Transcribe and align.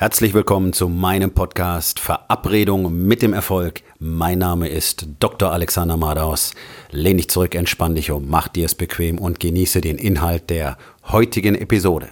Herzlich 0.00 0.32
willkommen 0.32 0.72
zu 0.72 0.88
meinem 0.88 1.32
Podcast 1.32 1.98
Verabredung 1.98 3.04
mit 3.08 3.20
dem 3.20 3.32
Erfolg. 3.32 3.82
Mein 3.98 4.38
Name 4.38 4.68
ist 4.68 5.08
Dr. 5.18 5.50
Alexander 5.50 5.96
Madaus. 5.96 6.54
Lehn 6.92 7.16
dich 7.16 7.28
zurück, 7.28 7.56
entspann 7.56 7.96
dich 7.96 8.12
um, 8.12 8.28
mach 8.28 8.46
dir 8.46 8.66
es 8.66 8.76
bequem 8.76 9.18
und 9.18 9.40
genieße 9.40 9.80
den 9.80 9.98
Inhalt 9.98 10.50
der 10.50 10.78
heutigen 11.08 11.56
Episode. 11.56 12.10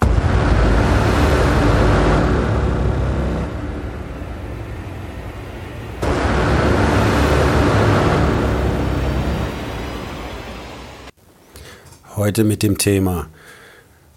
Heute 12.17 12.43
mit 12.43 12.65
dem 12.65 12.79
Thema 12.79 13.29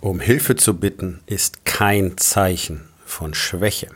Um 0.02 0.20
Hilfe 0.20 0.56
zu 0.56 0.74
bitten 0.74 1.20
ist 1.28 1.66
kein 1.66 2.18
Zeichen 2.18 2.89
von 3.10 3.34
Schwäche. 3.34 3.90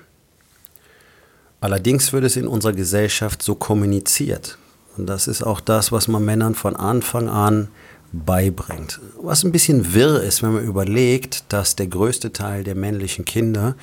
Allerdings 1.62 2.12
wird 2.12 2.26
es 2.26 2.36
in 2.36 2.48
unserer 2.48 2.74
Gesellschaft 2.74 3.42
so 3.42 3.56
kommuniziert. 3.56 4.58
Und 4.98 5.08
das 5.08 5.28
ist 5.28 5.44
auch 5.44 5.62
das, 5.62 5.92
was 5.92 6.08
man 6.08 6.26
Männern 6.26 6.56
von 6.56 6.76
Anfang 6.76 7.30
an 7.30 7.70
beibringt. 8.12 9.00
Was 9.22 9.44
ein 9.44 9.52
bisschen 9.52 9.94
wirr 9.94 10.22
ist, 10.22 10.44
wenn 10.44 10.54
man 10.54 10.66
überlegt, 10.66 11.52
dass 11.54 11.76
der 11.76 11.88
größte 11.88 12.34
Teil 12.34 12.64
der 12.64 12.76
männlichen 12.76 13.26
Kinder 13.26 13.76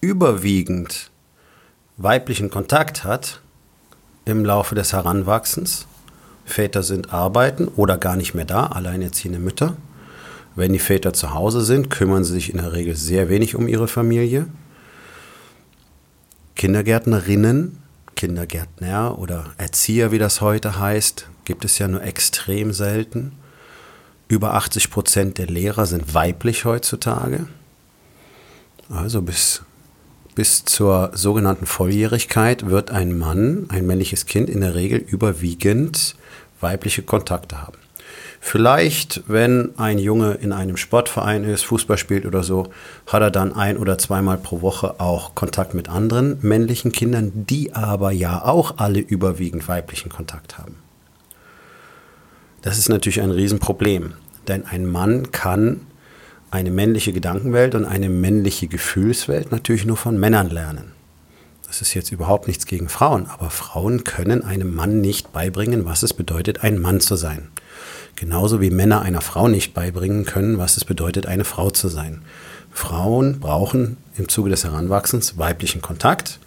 überwiegend 0.00 1.10
weiblichen 1.96 2.48
Kontakt 2.48 3.04
hat 3.04 3.40
im 4.24 4.44
Laufe 4.44 4.74
des 4.74 4.92
Heranwachsens. 4.92 5.86
Väter 6.44 6.82
sind 6.82 7.12
arbeiten 7.12 7.68
oder 7.68 7.98
gar 7.98 8.16
nicht 8.16 8.34
mehr 8.34 8.46
da, 8.46 8.66
alleinerziehende 8.66 9.38
Mütter. 9.38 9.76
Wenn 10.56 10.72
die 10.72 10.78
Väter 10.78 11.12
zu 11.12 11.32
Hause 11.32 11.62
sind, 11.62 11.90
kümmern 11.90 12.24
sie 12.24 12.32
sich 12.32 12.50
in 12.50 12.58
der 12.58 12.72
Regel 12.72 12.96
sehr 12.96 13.28
wenig 13.28 13.54
um 13.54 13.68
ihre 13.68 13.88
Familie. 13.88 14.46
Kindergärtnerinnen, 16.56 17.78
Kindergärtner 18.16 19.18
oder 19.18 19.46
Erzieher, 19.56 20.12
wie 20.12 20.18
das 20.18 20.40
heute 20.40 20.78
heißt, 20.78 21.26
gibt 21.44 21.64
es 21.64 21.78
ja 21.78 21.88
nur 21.88 22.02
extrem 22.02 22.72
selten. 22.72 23.32
Über 24.28 24.54
80 24.54 24.90
Prozent 24.90 25.38
der 25.38 25.46
Lehrer 25.46 25.86
sind 25.86 26.14
weiblich 26.14 26.64
heutzutage. 26.64 27.46
Also 28.88 29.22
bis, 29.22 29.62
bis 30.34 30.64
zur 30.64 31.12
sogenannten 31.14 31.66
Volljährigkeit 31.66 32.68
wird 32.68 32.90
ein 32.90 33.16
Mann, 33.16 33.66
ein 33.70 33.86
männliches 33.86 34.26
Kind, 34.26 34.50
in 34.50 34.60
der 34.60 34.74
Regel 34.74 34.98
überwiegend 34.98 36.16
weibliche 36.60 37.02
Kontakte 37.02 37.62
haben. 37.62 37.78
Vielleicht, 38.42 39.22
wenn 39.28 39.78
ein 39.78 39.98
Junge 39.98 40.32
in 40.32 40.52
einem 40.52 40.78
Sportverein 40.78 41.44
ist, 41.44 41.62
Fußball 41.64 41.98
spielt 41.98 42.24
oder 42.24 42.42
so, 42.42 42.70
hat 43.06 43.20
er 43.20 43.30
dann 43.30 43.54
ein 43.54 43.76
oder 43.76 43.98
zweimal 43.98 44.38
pro 44.38 44.62
Woche 44.62 44.98
auch 44.98 45.34
Kontakt 45.34 45.74
mit 45.74 45.90
anderen 45.90 46.38
männlichen 46.40 46.90
Kindern, 46.90 47.30
die 47.34 47.74
aber 47.74 48.10
ja 48.12 48.42
auch 48.42 48.78
alle 48.78 48.98
überwiegend 48.98 49.68
weiblichen 49.68 50.08
Kontakt 50.08 50.56
haben. 50.56 50.76
Das 52.62 52.78
ist 52.78 52.88
natürlich 52.88 53.20
ein 53.20 53.30
Riesenproblem, 53.30 54.14
denn 54.48 54.66
ein 54.66 54.86
Mann 54.86 55.30
kann 55.32 55.82
eine 56.50 56.70
männliche 56.70 57.12
Gedankenwelt 57.12 57.74
und 57.74 57.84
eine 57.84 58.08
männliche 58.08 58.68
Gefühlswelt 58.68 59.52
natürlich 59.52 59.84
nur 59.84 59.98
von 59.98 60.18
Männern 60.18 60.48
lernen. 60.48 60.92
Das 61.66 61.82
ist 61.82 61.94
jetzt 61.94 62.10
überhaupt 62.10 62.48
nichts 62.48 62.66
gegen 62.66 62.88
Frauen, 62.88 63.26
aber 63.26 63.50
Frauen 63.50 64.02
können 64.02 64.42
einem 64.42 64.74
Mann 64.74 65.00
nicht 65.00 65.32
beibringen, 65.32 65.84
was 65.84 66.02
es 66.02 66.14
bedeutet, 66.14 66.64
ein 66.64 66.80
Mann 66.80 67.00
zu 67.00 67.14
sein. 67.16 67.48
Genauso 68.16 68.60
wie 68.60 68.70
Männer 68.70 69.02
einer 69.02 69.20
Frau 69.20 69.48
nicht 69.48 69.72
beibringen 69.72 70.24
können, 70.24 70.58
was 70.58 70.76
es 70.76 70.84
bedeutet, 70.84 71.26
eine 71.26 71.44
Frau 71.44 71.70
zu 71.70 71.88
sein. 71.88 72.22
Frauen 72.70 73.40
brauchen 73.40 73.96
im 74.16 74.28
Zuge 74.28 74.50
des 74.50 74.64
Heranwachsens 74.64 75.38
weiblichen 75.38 75.80
Kontakt, 75.80 76.38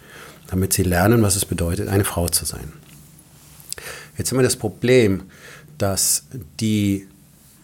damit 0.48 0.74
sie 0.74 0.84
lernen, 0.84 1.22
was 1.22 1.36
es 1.36 1.46
bedeutet, 1.46 1.90
eine 1.90 2.04
Frau 2.04 2.30
zu 2.30 2.46
sein. 2.46 2.72
Jetzt 4.18 4.32
haben 4.32 4.38
wir 4.38 4.44
das 4.44 4.56
Problem, 4.56 5.24
dass 5.78 6.26
die 6.60 7.08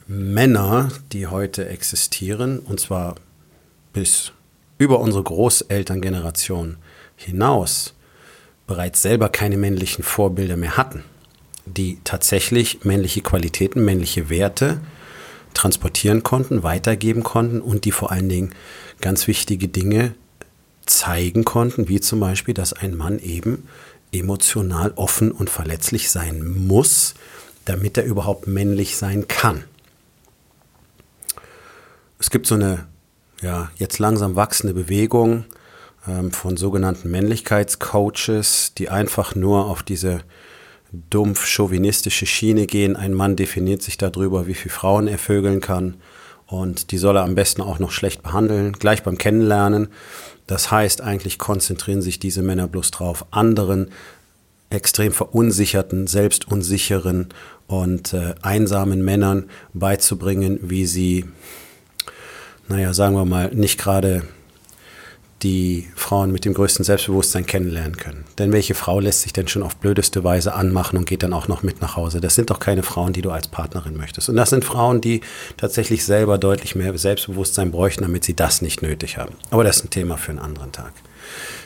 Männer, 0.08 0.90
die 1.12 1.28
heute 1.28 1.69
existieren, 1.69 2.59
und 2.59 2.79
zwar 2.79 3.16
bis 3.94 4.31
über 4.79 5.00
unsere 5.00 5.24
Großelterngeneration 5.24 6.78
hinaus, 7.16 7.94
bereits 8.66 9.02
selber 9.02 9.29
keine 9.29 9.58
männlichen 9.58 10.03
Vorbilder 10.03 10.58
mehr 10.58 10.78
hatten 10.78 11.03
die 11.66 12.00
tatsächlich 12.03 12.84
männliche 12.84 13.22
Qualitäten, 13.22 13.84
männliche 13.84 14.30
Werte 14.30 14.80
transportieren 15.53 16.24
konnten, 16.24 16.64
weitergeben 16.64 17.24
konnten 17.24 17.62
und 17.62 17.86
die 17.86 17.92
vor 17.92 18.12
allen 18.12 18.30
Dingen 18.30 18.53
ganz 19.02 19.28
wichtige 19.28 19.68
Dinge 19.68 20.14
zeigen 20.86 21.46
konnten, 21.46 21.88
wie 21.88 22.00
zum 22.00 22.20
Beispiel, 22.20 22.53
dass 22.53 22.74
ein 22.74 22.96
Mann 22.96 23.20
eben 23.20 23.68
emotional 24.12 24.92
offen 24.96 25.31
und 25.31 25.50
verletzlich 25.50 26.09
sein 26.09 26.44
muss, 26.68 27.14
damit 27.66 27.97
er 27.97 28.06
überhaupt 28.06 28.47
männlich 28.47 28.97
sein 28.97 29.28
kann. 29.28 29.64
Es 32.18 32.30
gibt 32.30 32.47
so 32.47 32.56
eine 32.56 32.88
ja, 33.41 33.72
jetzt 33.78 34.00
langsam 34.00 34.36
wachsende 34.36 34.74
Bewegung 34.74 35.46
ähm, 36.08 36.31
von 36.31 36.58
sogenannten 36.58 37.09
Männlichkeitscoaches, 37.09 38.74
die 38.78 38.90
einfach 38.90 39.36
nur 39.36 39.66
auf 39.66 39.84
diese 39.84 40.22
dumpf 40.92 41.46
chauvinistische 41.46 42.26
Schiene 42.26 42.66
gehen. 42.66 42.96
Ein 42.96 43.14
Mann 43.14 43.36
definiert 43.36 43.82
sich 43.82 43.98
darüber, 43.98 44.48
wie 44.48 44.54
viele 44.54 44.74
Frauen 44.74 45.08
er 45.08 45.18
vögeln 45.18 45.62
kann. 45.62 45.96
Und 46.48 46.92
die 46.92 46.98
soll 46.98 47.16
er 47.16 47.24
am 47.24 47.36
besten 47.36 47.62
auch 47.62 47.78
noch 47.78 47.92
schlecht 47.92 48.24
behandeln, 48.24 48.74
gleich 48.74 49.04
beim 49.04 49.18
Kennenlernen. 49.18 49.90
Das 50.48 50.72
heißt, 50.72 51.02
eigentlich 51.02 51.38
konzentrieren 51.38 52.02
sich 52.02 52.18
diese 52.18 52.42
Männer 52.42 52.68
bloß 52.68 52.90
drauf, 52.90 53.26
anderen 53.30 53.92
extrem 54.72 55.12
verunsicherten, 55.12 56.08
selbstunsicheren 56.08 57.30
und 57.68 58.14
äh, 58.14 58.34
einsamen 58.42 59.04
Männern 59.04 59.46
beizubringen, 59.74 60.60
wie 60.64 60.86
sie, 60.88 61.26
naja, 62.68 62.94
sagen 62.94 63.16
wir 63.16 63.26
mal, 63.26 63.54
nicht 63.54 63.80
gerade 63.80 64.24
die 65.42 65.88
Frauen 65.96 66.32
mit 66.32 66.44
dem 66.44 66.54
größten 66.54 66.84
Selbstbewusstsein 66.84 67.46
kennenlernen 67.46 67.96
können. 67.96 68.26
Denn 68.38 68.52
welche 68.52 68.76
Frau 68.76 69.00
lässt 69.00 69.22
sich 69.22 69.32
denn 69.32 69.48
schon 69.48 69.64
auf 69.64 69.78
blödeste 69.78 70.24
Weise 70.24 70.54
anmachen 70.54 70.98
und 70.98 71.06
geht 71.06 71.24
dann 71.24 71.34
auch 71.34 71.48
noch 71.48 71.64
mit 71.64 71.82
nach 71.82 71.96
Hause? 71.96 72.20
Das 72.20 72.36
sind 72.36 72.50
doch 72.50 72.60
keine 72.60 72.84
Frauen, 72.84 73.14
die 73.14 73.22
du 73.22 73.32
als 73.32 73.48
Partnerin 73.48 73.96
möchtest. 73.96 74.28
Und 74.30 74.36
das 74.36 74.50
sind 74.50 74.66
Frauen, 74.66 75.00
die 75.00 75.22
tatsächlich 75.56 76.04
selber 76.04 76.38
deutlich 76.38 76.76
mehr 76.76 76.98
Selbstbewusstsein 76.98 77.72
bräuchten, 77.72 78.04
damit 78.04 78.26
sie 78.26 78.36
das 78.36 78.62
nicht 78.62 78.82
nötig 78.82 79.18
haben. 79.18 79.34
Aber 79.50 79.64
das 79.64 79.78
ist 79.78 79.86
ein 79.86 79.90
Thema 79.92 80.18
für 80.18 80.32
einen 80.32 80.40
anderen 80.40 80.74
Tag. 80.74 80.92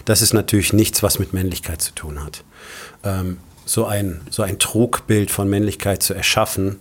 Das 0.06 0.22
ist 0.22 0.34
natürlich 0.34 0.72
nichts, 0.74 1.02
was 1.02 1.18
mit 1.18 1.34
Männlichkeit 1.34 1.82
zu 1.82 1.96
tun 1.96 2.24
hat. 2.24 2.44
Ähm, 3.04 3.38
so, 3.66 3.86
ein, 3.86 4.22
so 4.30 4.44
ein 4.44 4.60
Trugbild 4.60 5.32
von 5.32 5.50
Männlichkeit 5.50 6.04
zu 6.04 6.14
erschaffen, 6.14 6.80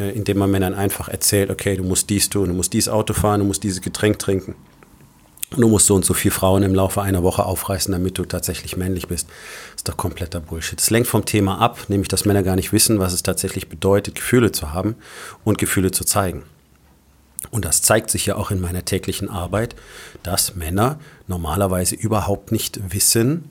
äh, 0.00 0.10
indem 0.10 0.38
man 0.38 0.50
Männern 0.50 0.74
einfach 0.74 1.08
erzählt, 1.08 1.50
okay, 1.50 1.76
du 1.76 1.84
musst 1.84 2.10
dies 2.10 2.28
tun, 2.28 2.48
du 2.48 2.54
musst 2.54 2.72
dies 2.72 2.88
Auto 2.88 3.14
fahren, 3.14 3.40
du 3.40 3.46
musst 3.46 3.62
dieses 3.62 3.82
Getränk 3.82 4.18
trinken 4.18 4.56
du 5.60 5.68
musst 5.68 5.86
so 5.86 5.94
und 5.94 6.04
so 6.04 6.14
viele 6.14 6.32
Frauen 6.32 6.62
im 6.62 6.74
Laufe 6.74 7.02
einer 7.02 7.22
Woche 7.22 7.44
aufreißen, 7.44 7.92
damit 7.92 8.18
du 8.18 8.24
tatsächlich 8.24 8.76
männlich 8.76 9.08
bist. 9.08 9.28
Das 9.72 9.76
ist 9.80 9.88
doch 9.88 9.96
kompletter 9.96 10.40
Bullshit. 10.40 10.80
Es 10.80 10.90
lenkt 10.90 11.08
vom 11.08 11.24
Thema 11.24 11.60
ab, 11.60 11.86
nämlich 11.88 12.08
dass 12.08 12.24
Männer 12.24 12.42
gar 12.42 12.56
nicht 12.56 12.72
wissen, 12.72 12.98
was 12.98 13.12
es 13.12 13.22
tatsächlich 13.22 13.68
bedeutet, 13.68 14.14
Gefühle 14.14 14.52
zu 14.52 14.72
haben 14.72 14.96
und 15.44 15.58
Gefühle 15.58 15.90
zu 15.90 16.04
zeigen. 16.04 16.44
Und 17.50 17.64
das 17.64 17.82
zeigt 17.82 18.10
sich 18.10 18.26
ja 18.26 18.36
auch 18.36 18.50
in 18.50 18.60
meiner 18.60 18.84
täglichen 18.84 19.28
Arbeit, 19.28 19.74
dass 20.22 20.54
Männer 20.54 20.98
normalerweise 21.26 21.94
überhaupt 21.94 22.52
nicht 22.52 22.92
wissen, 22.92 23.48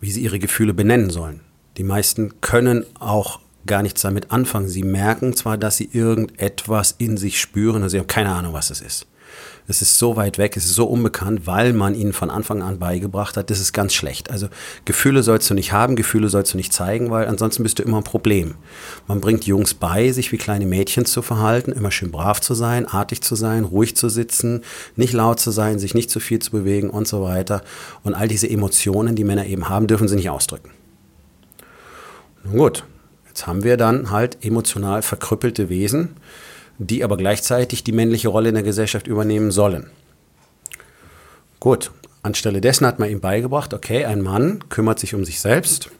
wie 0.00 0.10
sie 0.10 0.22
ihre 0.22 0.38
Gefühle 0.38 0.74
benennen 0.74 1.10
sollen. 1.10 1.40
Die 1.76 1.84
meisten 1.84 2.40
können 2.40 2.84
auch 2.98 3.40
gar 3.66 3.82
nichts 3.82 4.02
damit 4.02 4.30
anfangen. 4.30 4.68
Sie 4.68 4.82
merken 4.82 5.34
zwar, 5.36 5.56
dass 5.56 5.76
sie 5.76 5.88
irgendetwas 5.92 6.94
in 6.98 7.16
sich 7.16 7.40
spüren, 7.40 7.82
aber 7.82 7.90
sie 7.90 7.98
haben 7.98 8.06
keine 8.06 8.32
Ahnung, 8.32 8.52
was 8.52 8.70
es 8.70 8.80
ist. 8.80 9.06
Es 9.72 9.80
ist 9.80 9.98
so 9.98 10.16
weit 10.16 10.36
weg, 10.36 10.54
es 10.58 10.66
ist 10.66 10.74
so 10.74 10.84
unbekannt, 10.84 11.46
weil 11.46 11.72
man 11.72 11.94
ihnen 11.94 12.12
von 12.12 12.28
Anfang 12.28 12.60
an 12.60 12.78
beigebracht 12.78 13.38
hat, 13.38 13.48
das 13.48 13.58
ist 13.58 13.72
ganz 13.72 13.94
schlecht. 13.94 14.30
Also 14.30 14.48
Gefühle 14.84 15.22
sollst 15.22 15.48
du 15.48 15.54
nicht 15.54 15.72
haben, 15.72 15.96
Gefühle 15.96 16.28
sollst 16.28 16.52
du 16.52 16.58
nicht 16.58 16.74
zeigen, 16.74 17.10
weil 17.10 17.26
ansonsten 17.26 17.62
bist 17.62 17.78
du 17.78 17.82
immer 17.82 17.96
ein 17.96 18.04
Problem. 18.04 18.56
Man 19.08 19.22
bringt 19.22 19.46
Jungs 19.46 19.72
bei, 19.72 20.12
sich 20.12 20.30
wie 20.30 20.36
kleine 20.36 20.66
Mädchen 20.66 21.06
zu 21.06 21.22
verhalten, 21.22 21.72
immer 21.72 21.90
schön 21.90 22.10
brav 22.10 22.38
zu 22.42 22.52
sein, 22.52 22.86
artig 22.86 23.22
zu 23.22 23.34
sein, 23.34 23.64
ruhig 23.64 23.96
zu 23.96 24.10
sitzen, 24.10 24.60
nicht 24.94 25.14
laut 25.14 25.40
zu 25.40 25.50
sein, 25.50 25.78
sich 25.78 25.94
nicht 25.94 26.10
zu 26.10 26.20
viel 26.20 26.40
zu 26.40 26.50
bewegen 26.50 26.90
und 26.90 27.08
so 27.08 27.22
weiter. 27.22 27.62
Und 28.02 28.12
all 28.12 28.28
diese 28.28 28.50
Emotionen, 28.50 29.16
die 29.16 29.24
Männer 29.24 29.46
eben 29.46 29.70
haben, 29.70 29.86
dürfen 29.86 30.06
sie 30.06 30.16
nicht 30.16 30.28
ausdrücken. 30.28 30.70
Nun 32.44 32.58
gut, 32.58 32.84
jetzt 33.26 33.46
haben 33.46 33.64
wir 33.64 33.78
dann 33.78 34.10
halt 34.10 34.36
emotional 34.44 35.00
verkrüppelte 35.00 35.70
Wesen, 35.70 36.16
die 36.86 37.04
aber 37.04 37.16
gleichzeitig 37.16 37.84
die 37.84 37.92
männliche 37.92 38.28
Rolle 38.28 38.50
in 38.50 38.54
der 38.54 38.64
Gesellschaft 38.64 39.06
übernehmen 39.06 39.50
sollen. 39.50 39.90
Gut, 41.60 41.92
anstelle 42.22 42.60
dessen 42.60 42.86
hat 42.86 42.98
man 42.98 43.10
ihm 43.10 43.20
beigebracht, 43.20 43.74
okay, 43.74 44.04
ein 44.04 44.22
Mann 44.22 44.68
kümmert 44.68 44.98
sich 44.98 45.14
um 45.14 45.24
sich 45.24 45.40
selbst, 45.40 45.90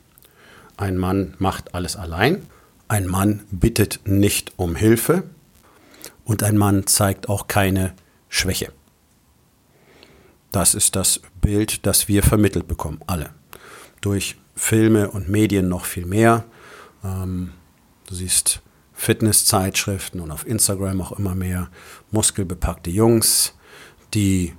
ein 0.76 0.96
Mann 0.96 1.34
macht 1.38 1.74
alles 1.74 1.96
allein, 1.96 2.46
ein 2.88 3.06
Mann 3.06 3.40
bittet 3.50 4.00
nicht 4.04 4.52
um 4.56 4.76
Hilfe 4.76 5.24
und 6.24 6.42
ein 6.42 6.56
Mann 6.56 6.86
zeigt 6.86 7.28
auch 7.28 7.46
keine 7.46 7.94
Schwäche. 8.28 8.72
Das 10.50 10.74
ist 10.74 10.96
das 10.96 11.20
Bild, 11.40 11.86
das 11.86 12.08
wir 12.08 12.22
vermittelt 12.22 12.68
bekommen, 12.68 13.00
alle. 13.06 13.30
Durch 14.00 14.36
Filme 14.54 15.10
und 15.10 15.28
Medien 15.28 15.68
noch 15.68 15.86
viel 15.86 16.04
mehr. 16.04 16.44
Ähm, 17.02 17.52
du 18.06 18.14
siehst 18.14 18.60
Fitnesszeitschriften 18.92 20.20
und 20.20 20.30
auf 20.30 20.46
Instagram 20.46 21.00
auch 21.00 21.12
immer 21.12 21.34
mehr 21.34 21.68
muskelbepackte 22.10 22.90
Jungs, 22.90 23.54
die 24.14 24.54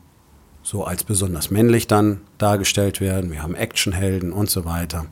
so 0.63 0.85
als 0.85 1.03
besonders 1.03 1.51
männlich 1.51 1.87
dann 1.87 2.21
dargestellt 2.37 3.01
werden. 3.01 3.31
Wir 3.31 3.43
haben 3.43 3.55
Actionhelden 3.55 4.31
und 4.31 4.49
so 4.49 4.65
weiter. 4.65 5.05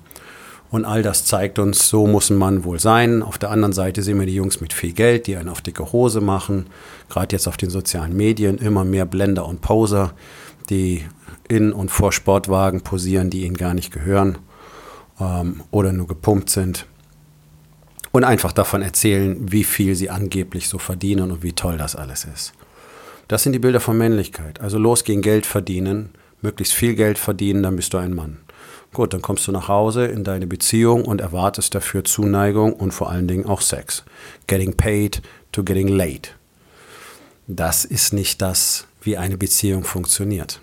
Und 0.72 0.86
all 0.86 1.04
das 1.04 1.26
zeigt 1.26 1.60
uns, 1.60 1.90
so 1.90 2.08
muss 2.08 2.30
ein 2.30 2.38
Mann 2.38 2.64
wohl 2.64 2.80
sein. 2.80 3.22
Auf 3.22 3.38
der 3.38 3.52
anderen 3.52 3.74
Seite 3.74 4.02
sehen 4.02 4.18
wir 4.20 4.26
die 4.26 4.36
Jungs 4.36 4.62
mit 4.62 4.72
viel 4.72 4.94
Geld, 4.94 5.28
die 5.28 5.36
einen 5.36 5.50
auf 5.50 5.62
dicke 5.62 5.92
Hose 5.92 6.22
machen. 6.22 6.68
Gerade 7.10 7.36
jetzt 7.36 7.48
auf 7.48 7.58
den 7.58 7.70
sozialen 7.70 8.16
Medien 8.16 8.58
immer 8.58 8.86
mehr 8.86 9.06
Blender 9.06 9.46
und 9.46 9.60
Poser, 9.60 10.14
die 10.70 11.06
in 11.50 11.74
und 11.74 11.92
vor 11.92 12.14
Sportwagen 12.14 12.82
posieren, 12.82 13.30
die 13.30 13.44
ihnen 13.44 13.58
gar 13.58 13.74
nicht 13.74 13.92
gehören 13.92 14.38
ähm, 15.20 15.62
oder 15.72 15.92
nur 15.92 16.08
gepumpt 16.08 16.50
sind. 16.50 16.86
Und 18.12 18.24
einfach 18.24 18.52
davon 18.52 18.82
erzählen, 18.82 19.38
wie 19.52 19.64
viel 19.64 19.96
sie 19.96 20.10
angeblich 20.10 20.68
so 20.68 20.78
verdienen 20.78 21.32
und 21.32 21.44
wie 21.44 21.54
toll 21.54 21.78
das 21.78 21.96
alles 21.96 22.26
ist. 22.26 22.54
Das 23.28 23.44
sind 23.44 23.54
die 23.54 23.60
Bilder 23.60 23.80
von 23.80 23.98
Männlichkeit. 23.98 24.60
Also 24.60 24.78
los 24.78 25.06
gegen 25.06 25.22
Geld 25.22 25.46
verdienen, 25.46 26.10
möglichst 26.42 26.74
viel 26.74 26.96
Geld 26.96 27.18
verdienen, 27.18 27.64
dann 27.64 27.78
bist 27.78 27.94
du 27.94 27.98
ein 27.98 28.14
Mann. 28.14 28.38
Gut, 28.94 29.14
dann 29.14 29.22
kommst 29.22 29.48
du 29.48 29.54
nach 29.54 29.70
Hause 29.70 30.06
in 30.06 30.26
deine 30.26 30.48
Beziehung 30.48 31.06
und 31.06 31.22
erwartest 31.22 31.74
dafür 31.74 32.04
Zuneigung 32.04 32.74
und 32.74 32.92
vor 32.92 33.10
allen 33.10 33.30
Dingen 33.30 33.46
auch 33.46 33.62
Sex. 33.62 34.04
Getting 34.48 34.76
paid 34.76 35.22
to 35.54 35.64
getting 35.64 35.88
laid. 35.88 36.36
Das 37.48 37.86
ist 37.86 38.12
nicht 38.12 38.42
das, 38.42 38.86
wie 39.02 39.18
eine 39.18 39.38
Beziehung 39.38 39.86
funktioniert. 39.86 40.60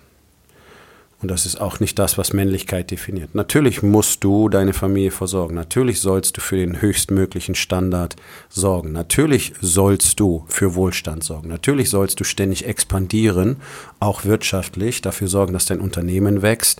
Und 1.21 1.29
das 1.29 1.45
ist 1.45 1.59
auch 1.59 1.81
nicht 1.81 1.99
das, 1.99 2.17
was 2.17 2.31
Männlichkeit 2.31 2.91
definiert. 2.91 3.35
Natürlich 3.35 3.83
musst 3.83 4.23
du 4.23 4.47
deine 4.47 4.71
Familie 4.71 5.11
versorgen. 5.11 5.53
Natürlich 5.53 5.99
sollst 5.99 6.37
du 6.37 6.41
für 6.41 6.55
den 6.55 6.81
höchstmöglichen 6.81 7.55
Standard 7.55 8.15
sorgen. 8.47 8.93
Natürlich 8.93 9.53
sollst 9.59 10.19
du 10.21 10.45
für 10.47 10.75
Wohlstand 10.75 11.25
sorgen. 11.25 11.49
Natürlich 11.49 11.89
sollst 11.89 12.21
du 12.21 12.23
ständig 12.23 12.65
expandieren, 12.65 13.57
auch 13.99 14.23
wirtschaftlich, 14.23 15.01
dafür 15.01 15.27
sorgen, 15.27 15.51
dass 15.51 15.65
dein 15.65 15.81
Unternehmen 15.81 16.41
wächst, 16.41 16.79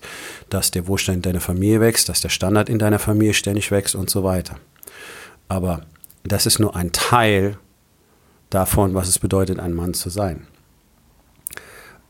dass 0.49 0.71
der 0.71 0.87
Wohlstand 0.87 1.17
in 1.17 1.21
deiner 1.23 1.41
Familie 1.41 1.81
wächst, 1.81 2.07
dass 2.07 2.21
der 2.21 2.29
Standard 2.29 2.69
in 2.69 2.79
deiner 2.79 2.99
Familie 2.99 3.33
ständig 3.33 3.71
wächst 3.71 3.93
und 3.93 4.09
so 4.09 4.23
weiter. 4.23 4.55
Aber 5.49 5.81
das 6.23 6.45
ist 6.45 6.59
nur 6.59 6.77
ein 6.77 6.93
Teil 6.93 7.57
davon, 8.49 8.93
was 8.93 9.09
es 9.09 9.19
bedeutet, 9.19 9.59
ein 9.59 9.73
Mann 9.73 9.93
zu 9.93 10.09
sein. 10.09 10.47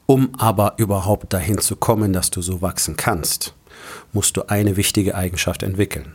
Um 0.09 0.31
aber 0.39 0.73
überhaupt 0.77 1.33
dahin 1.33 1.59
zu 1.59 1.75
kommen, 1.75 2.13
dass 2.13 2.31
du 2.31 2.41
so 2.41 2.63
wachsen 2.63 2.97
kannst, 2.97 3.53
musst 4.11 4.35
du 4.38 4.50
eine 4.50 4.75
wichtige 4.75 5.13
Eigenschaft 5.13 5.61
entwickeln. 5.61 6.13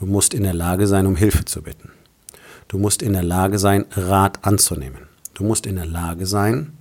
Du 0.00 0.06
musst 0.06 0.32
in 0.32 0.42
der 0.42 0.54
Lage 0.54 0.86
sein, 0.86 1.06
um 1.06 1.16
Hilfe 1.16 1.44
zu 1.44 1.60
bitten. 1.60 1.90
Du 2.66 2.78
musst 2.78 3.02
in 3.02 3.12
der 3.12 3.22
Lage 3.22 3.58
sein, 3.58 3.84
Rat 3.90 4.38
anzunehmen. 4.46 5.02
Du 5.34 5.44
musst 5.44 5.66
in 5.66 5.76
der 5.76 5.84
Lage 5.84 6.24
sein, 6.24 6.78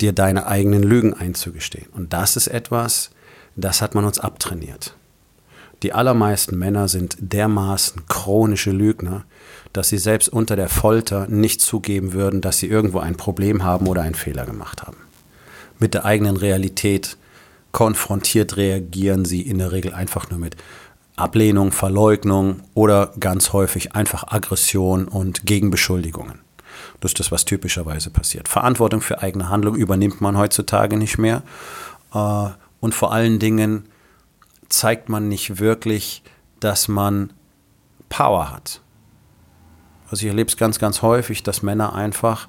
dir 0.00 0.14
deine 0.14 0.46
eigenen 0.46 0.82
Lügen 0.82 1.12
einzugestehen. 1.12 1.90
Und 1.92 2.14
das 2.14 2.36
ist 2.36 2.46
etwas, 2.46 3.10
das 3.54 3.82
hat 3.82 3.94
man 3.94 4.06
uns 4.06 4.18
abtrainiert. 4.18 4.96
Die 5.82 5.92
allermeisten 5.92 6.56
Männer 6.56 6.88
sind 6.88 7.18
dermaßen 7.20 8.06
chronische 8.06 8.70
Lügner, 8.70 9.26
dass 9.74 9.90
sie 9.90 9.98
selbst 9.98 10.30
unter 10.30 10.56
der 10.56 10.70
Folter 10.70 11.28
nicht 11.28 11.60
zugeben 11.60 12.14
würden, 12.14 12.40
dass 12.40 12.56
sie 12.56 12.68
irgendwo 12.68 13.00
ein 13.00 13.18
Problem 13.18 13.62
haben 13.62 13.88
oder 13.88 14.00
einen 14.00 14.14
Fehler 14.14 14.46
gemacht 14.46 14.84
haben 14.84 14.96
mit 15.78 15.94
der 15.94 16.04
eigenen 16.04 16.36
Realität 16.36 17.16
konfrontiert, 17.72 18.56
reagieren 18.56 19.24
sie 19.24 19.42
in 19.42 19.58
der 19.58 19.72
Regel 19.72 19.94
einfach 19.94 20.30
nur 20.30 20.38
mit 20.38 20.56
Ablehnung, 21.16 21.72
Verleugnung 21.72 22.62
oder 22.74 23.12
ganz 23.18 23.52
häufig 23.52 23.94
einfach 23.94 24.28
Aggression 24.28 25.08
und 25.08 25.44
Gegenbeschuldigungen. 25.44 26.40
Das 27.00 27.10
ist 27.10 27.20
das, 27.20 27.32
was 27.32 27.44
typischerweise 27.44 28.10
passiert. 28.10 28.48
Verantwortung 28.48 29.00
für 29.00 29.20
eigene 29.20 29.48
Handlung 29.48 29.74
übernimmt 29.74 30.20
man 30.20 30.36
heutzutage 30.36 30.96
nicht 30.96 31.18
mehr. 31.18 31.42
Äh, 32.14 32.48
und 32.80 32.94
vor 32.94 33.12
allen 33.12 33.38
Dingen 33.38 33.88
zeigt 34.68 35.08
man 35.08 35.28
nicht 35.28 35.58
wirklich, 35.58 36.22
dass 36.60 36.88
man 36.88 37.32
Power 38.08 38.50
hat. 38.50 38.80
Also 40.10 40.22
ich 40.24 40.28
erlebe 40.28 40.48
es 40.48 40.56
ganz, 40.56 40.78
ganz 40.78 41.02
häufig, 41.02 41.42
dass 41.42 41.62
Männer 41.62 41.94
einfach 41.94 42.48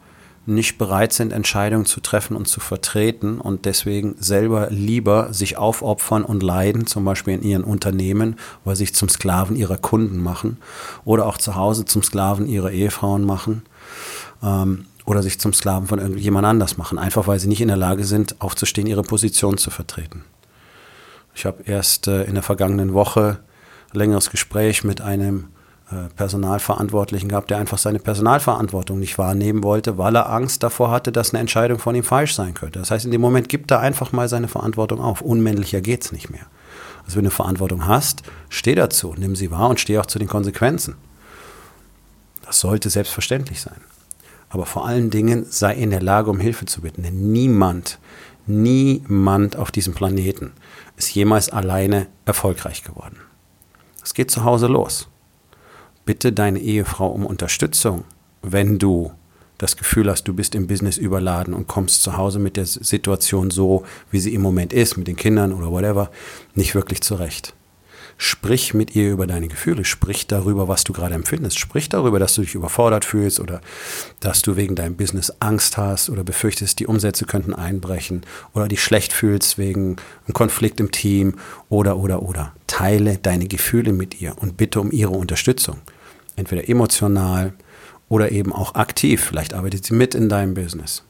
nicht 0.49 0.77
bereit 0.77 1.13
sind, 1.13 1.31
Entscheidungen 1.31 1.85
zu 1.85 2.01
treffen 2.01 2.35
und 2.35 2.47
zu 2.47 2.59
vertreten 2.59 3.39
und 3.39 3.65
deswegen 3.65 4.15
selber 4.19 4.69
lieber 4.69 5.33
sich 5.33 5.57
aufopfern 5.57 6.23
und 6.23 6.43
leiden, 6.43 6.87
zum 6.87 7.05
Beispiel 7.05 7.35
in 7.35 7.43
ihren 7.43 7.63
Unternehmen, 7.63 8.35
weil 8.63 8.75
sie 8.75 8.83
sich 8.85 8.95
zum 8.95 9.09
Sklaven 9.09 9.55
ihrer 9.55 9.77
Kunden 9.77 10.21
machen 10.21 10.57
oder 11.05 11.25
auch 11.25 11.37
zu 11.37 11.55
Hause 11.55 11.85
zum 11.85 12.03
Sklaven 12.03 12.47
ihrer 12.47 12.71
Ehefrauen 12.71 13.23
machen 13.23 13.63
ähm, 14.43 14.85
oder 15.05 15.23
sich 15.23 15.39
zum 15.39 15.53
Sklaven 15.53 15.87
von 15.87 15.99
irgendjemand 15.99 16.45
anders 16.45 16.77
machen, 16.77 16.97
einfach 16.97 17.27
weil 17.27 17.39
sie 17.39 17.47
nicht 17.47 17.61
in 17.61 17.67
der 17.67 17.77
Lage 17.77 18.03
sind, 18.03 18.41
aufzustehen, 18.41 18.87
ihre 18.87 19.03
Position 19.03 19.57
zu 19.57 19.71
vertreten. 19.71 20.23
Ich 21.35 21.45
habe 21.45 21.63
erst 21.63 22.07
äh, 22.07 22.23
in 22.23 22.33
der 22.33 22.43
vergangenen 22.43 22.93
Woche 22.93 23.39
ein 23.93 23.97
längeres 23.97 24.29
Gespräch 24.29 24.83
mit 24.83 25.01
einem 25.01 25.47
Personalverantwortlichen 26.15 27.29
gehabt, 27.29 27.49
der 27.49 27.57
einfach 27.57 27.79
seine 27.79 27.97
Personalverantwortung 27.97 28.99
nicht 28.99 29.17
wahrnehmen 29.17 29.63
wollte, 29.63 29.97
weil 29.97 30.15
er 30.15 30.29
Angst 30.29 30.61
davor 30.61 30.91
hatte, 30.91 31.11
dass 31.11 31.33
eine 31.33 31.39
Entscheidung 31.39 31.79
von 31.79 31.95
ihm 31.95 32.03
falsch 32.03 32.35
sein 32.35 32.53
könnte. 32.53 32.77
Das 32.77 32.91
heißt, 32.91 33.05
in 33.05 33.11
dem 33.11 33.21
Moment 33.21 33.49
gibt 33.49 33.71
er 33.71 33.79
einfach 33.79 34.11
mal 34.11 34.29
seine 34.29 34.47
Verantwortung 34.47 35.01
auf. 35.01 35.21
Unmännlicher 35.21 35.81
geht 35.81 36.05
es 36.05 36.11
nicht 36.11 36.29
mehr. 36.29 36.45
Also 37.05 37.17
wenn 37.17 37.23
du 37.23 37.31
Verantwortung 37.31 37.87
hast, 37.87 38.21
steh 38.49 38.75
dazu, 38.75 39.15
nimm 39.17 39.35
sie 39.35 39.49
wahr 39.49 39.67
und 39.67 39.79
steh 39.79 39.97
auch 39.97 40.05
zu 40.05 40.19
den 40.19 40.27
Konsequenzen. 40.27 40.95
Das 42.45 42.59
sollte 42.59 42.91
selbstverständlich 42.91 43.59
sein. 43.59 43.81
Aber 44.49 44.67
vor 44.67 44.85
allen 44.85 45.09
Dingen 45.09 45.47
sei 45.49 45.73
in 45.73 45.89
der 45.89 46.03
Lage, 46.03 46.29
um 46.29 46.39
Hilfe 46.39 46.65
zu 46.65 46.81
bitten. 46.81 47.01
Denn 47.01 47.31
niemand, 47.31 47.97
niemand 48.45 49.55
auf 49.55 49.71
diesem 49.71 49.95
Planeten 49.95 50.51
ist 50.97 51.15
jemals 51.15 51.49
alleine 51.49 52.05
erfolgreich 52.25 52.83
geworden. 52.83 53.17
Es 54.03 54.13
geht 54.13 54.29
zu 54.29 54.43
Hause 54.43 54.67
los 54.67 55.07
bitte 56.05 56.31
deine 56.31 56.59
Ehefrau 56.59 57.07
um 57.07 57.25
Unterstützung, 57.25 58.03
wenn 58.41 58.79
du 58.79 59.11
das 59.57 59.75
Gefühl 59.75 60.09
hast, 60.09 60.23
du 60.23 60.33
bist 60.33 60.55
im 60.55 60.67
Business 60.67 60.97
überladen 60.97 61.53
und 61.53 61.67
kommst 61.67 62.01
zu 62.01 62.17
Hause 62.17 62.39
mit 62.39 62.55
der 62.55 62.65
Situation 62.65 63.51
so, 63.51 63.83
wie 64.09 64.19
sie 64.19 64.33
im 64.33 64.41
Moment 64.41 64.71
ist, 64.71 64.97
mit 64.97 65.07
den 65.07 65.17
Kindern 65.17 65.53
oder 65.53 65.69
whatever, 65.69 66.09
nicht 66.55 66.75
wirklich 66.75 67.01
zurecht. 67.01 67.53
Sprich 68.21 68.73
mit 68.73 68.97
ihr 68.97 69.11
über 69.13 69.27
deine 69.27 69.47
Gefühle, 69.47 69.85
sprich 69.85 70.27
darüber, 70.27 70.67
was 70.67 70.83
du 70.83 70.91
gerade 70.91 71.15
empfindest, 71.15 71.57
sprich 71.57 71.87
darüber, 71.87 72.19
dass 72.19 72.35
du 72.35 72.41
dich 72.41 72.53
überfordert 72.53 73.05
fühlst 73.05 73.39
oder 73.39 73.61
dass 74.19 74.41
du 74.41 74.57
wegen 74.57 74.75
deinem 74.75 74.97
Business 74.97 75.33
Angst 75.39 75.77
hast 75.77 76.09
oder 76.09 76.25
befürchtest, 76.25 76.79
die 76.79 76.85
Umsätze 76.85 77.23
könnten 77.23 77.53
einbrechen 77.53 78.23
oder 78.53 78.67
dich 78.67 78.83
schlecht 78.83 79.13
fühlst 79.13 79.57
wegen 79.57 79.95
einem 80.25 80.33
Konflikt 80.33 80.81
im 80.81 80.91
Team 80.91 81.35
oder, 81.69 81.95
oder, 81.95 82.21
oder. 82.21 82.51
Teile 82.67 83.17
deine 83.17 83.47
Gefühle 83.47 83.93
mit 83.93 84.19
ihr 84.19 84.37
und 84.37 84.57
bitte 84.57 84.81
um 84.81 84.91
ihre 84.91 85.11
Unterstützung 85.11 85.77
entweder 86.35 86.67
emotional 86.67 87.53
oder 88.09 88.33
eben 88.33 88.51
auch 88.51 88.75
aktiv. 88.75 89.23
Vielleicht 89.23 89.53
arbeitet 89.53 89.85
sie 89.85 89.93
mit 89.93 90.13
in 90.13 90.27
deinem 90.27 90.55
Business. 90.55 91.03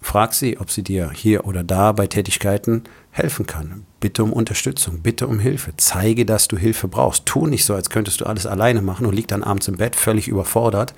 Frag 0.00 0.34
sie, 0.34 0.58
ob 0.58 0.72
sie 0.72 0.82
dir 0.82 1.12
hier 1.14 1.46
oder 1.46 1.62
da 1.62 1.92
bei 1.92 2.08
Tätigkeiten 2.08 2.82
helfen 3.12 3.46
kann. 3.46 3.84
Bitte 4.00 4.24
um 4.24 4.32
Unterstützung, 4.32 5.00
bitte 5.00 5.28
um 5.28 5.38
Hilfe. 5.38 5.72
Zeige, 5.76 6.24
dass 6.24 6.48
du 6.48 6.56
Hilfe 6.56 6.88
brauchst. 6.88 7.26
Tu 7.26 7.46
nicht 7.46 7.64
so, 7.64 7.74
als 7.74 7.90
könntest 7.90 8.20
du 8.20 8.24
alles 8.24 8.46
alleine 8.46 8.82
machen 8.82 9.06
und 9.06 9.14
lieg 9.14 9.28
dann 9.28 9.44
abends 9.44 9.68
im 9.68 9.76
Bett 9.76 9.94
völlig 9.94 10.28
überfordert. 10.28 10.94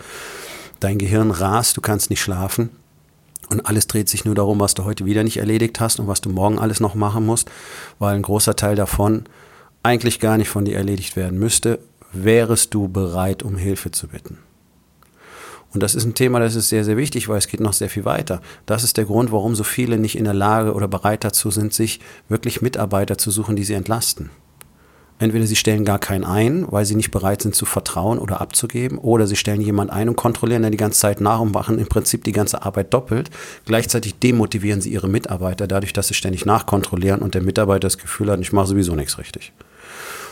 Dein 0.80 0.99
Gehirn 0.99 1.33
rast, 1.33 1.76
du 1.76 1.80
kannst 1.80 2.11
nicht 2.11 2.23
schlafen. 2.23 2.71
Und 3.50 3.66
alles 3.66 3.88
dreht 3.88 4.09
sich 4.09 4.25
nur 4.25 4.35
darum, 4.35 4.61
was 4.61 4.75
du 4.75 4.85
heute 4.85 5.04
wieder 5.04 5.25
nicht 5.25 5.37
erledigt 5.37 5.80
hast 5.80 6.00
und 6.00 6.06
was 6.06 6.21
du 6.21 6.30
morgen 6.30 6.59
alles 6.59 6.80
noch 6.80 6.94
machen 6.94 7.26
musst, 7.26 7.50
weil 7.99 8.14
ein 8.14 8.23
großer 8.23 8.56
Teil 8.56 8.76
davon 8.76 9.25
eigentlich 9.83 10.18
gar 10.18 10.38
nicht 10.38 10.49
von 10.49 10.64
dir 10.64 10.76
erledigt 10.76 11.16
werden 11.16 11.38
müsste, 11.38 11.80
wärest 12.12 12.73
du 12.73 12.88
bereit, 12.88 13.42
um 13.42 13.56
Hilfe 13.56 13.90
zu 13.90 14.09
bitten? 14.09 14.38
Und 15.75 15.83
das 15.83 15.97
ist 15.97 16.04
ein 16.04 16.14
Thema, 16.14 16.38
das 16.38 16.54
ist 16.54 16.69
sehr, 16.69 16.85
sehr 16.85 16.97
wichtig, 16.97 17.28
weil 17.28 17.38
es 17.38 17.49
geht 17.49 17.61
noch 17.61 17.73
sehr 17.73 17.90
viel 17.90 18.04
weiter. 18.04 18.40
Das 18.64 18.85
ist 18.85 18.97
der 18.97 19.04
Grund, 19.04 19.33
warum 19.33 19.57
so 19.57 19.64
viele 19.64 19.99
nicht 19.99 20.16
in 20.16 20.25
der 20.25 20.33
Lage 20.33 20.73
oder 20.73 20.87
bereit 20.87 21.25
dazu 21.25 21.50
sind, 21.50 21.75
sich 21.75 21.99
wirklich 22.28 22.62
Mitarbeiter 22.62 23.19
zu 23.19 23.33
suchen, 23.33 23.57
die 23.57 23.64
sie 23.64 23.75
entlasten. 23.75 24.31
Entweder 25.19 25.47
sie 25.47 25.57
stellen 25.57 25.85
gar 25.85 25.99
keinen 25.99 26.25
ein, 26.25 26.66
weil 26.71 26.85
sie 26.85 26.95
nicht 26.95 27.11
bereit 27.11 27.43
sind 27.43 27.54
zu 27.54 27.66
vertrauen 27.66 28.19
oder 28.19 28.40
abzugeben, 28.40 28.99
oder 28.99 29.26
sie 29.26 29.37
stellen 29.37 29.61
jemanden 29.61 29.93
ein 29.93 30.09
und 30.09 30.16
kontrollieren 30.16 30.62
dann 30.62 30.73
die 30.73 30.78
ganze 30.78 31.00
Zeit 31.00 31.21
nach 31.21 31.40
und 31.40 31.52
machen 31.52 31.78
im 31.78 31.87
Prinzip 31.88 32.25
die 32.25 32.33
ganze 32.33 32.62
Arbeit 32.62 32.93
doppelt. 32.95 33.31
Gleichzeitig 33.64 34.19
demotivieren 34.19 34.81
sie 34.81 34.93
ihre 34.93 35.09
Mitarbeiter 35.09 35.66
dadurch, 35.66 35.93
dass 35.93 36.09
sie 36.09 36.14
ständig 36.14 36.47
nachkontrollieren 36.47 37.21
und 37.21 37.35
der 37.35 37.43
Mitarbeiter 37.43 37.81
das 37.81 37.99
Gefühl 37.99 38.31
hat, 38.31 38.40
ich 38.40 38.52
mache 38.52 38.69
sowieso 38.69 38.95
nichts 38.95 39.19
richtig. 39.19 39.52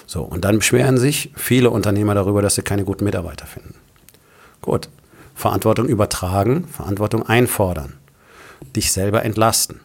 So, 0.06 0.22
und 0.22 0.44
dann 0.44 0.58
beschweren 0.58 0.98
sich 0.98 1.32
viele 1.36 1.70
Unternehmer 1.70 2.14
darüber, 2.14 2.42
dass 2.42 2.56
sie 2.56 2.62
keine 2.62 2.84
guten 2.84 3.04
Mitarbeiter 3.04 3.46
finden. 3.46 3.74
Gut, 4.60 4.88
Verantwortung 5.34 5.86
übertragen, 5.86 6.66
Verantwortung 6.68 7.26
einfordern, 7.26 7.94
dich 8.74 8.92
selber 8.92 9.24
entlasten. 9.24 9.80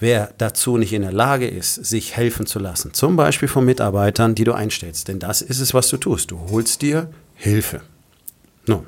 wer 0.00 0.32
dazu 0.38 0.76
nicht 0.76 0.92
in 0.92 1.02
der 1.02 1.12
Lage 1.12 1.46
ist, 1.46 1.74
sich 1.74 2.16
helfen 2.16 2.46
zu 2.46 2.58
lassen, 2.58 2.94
zum 2.94 3.16
Beispiel 3.16 3.48
von 3.48 3.64
Mitarbeitern, 3.64 4.34
die 4.34 4.44
du 4.44 4.52
einstellst, 4.52 5.08
denn 5.08 5.18
das 5.18 5.42
ist 5.42 5.60
es, 5.60 5.74
was 5.74 5.88
du 5.88 5.96
tust. 5.96 6.30
Du 6.30 6.38
holst 6.50 6.82
dir 6.82 7.10
Hilfe. 7.34 7.82
Nun, 8.66 8.86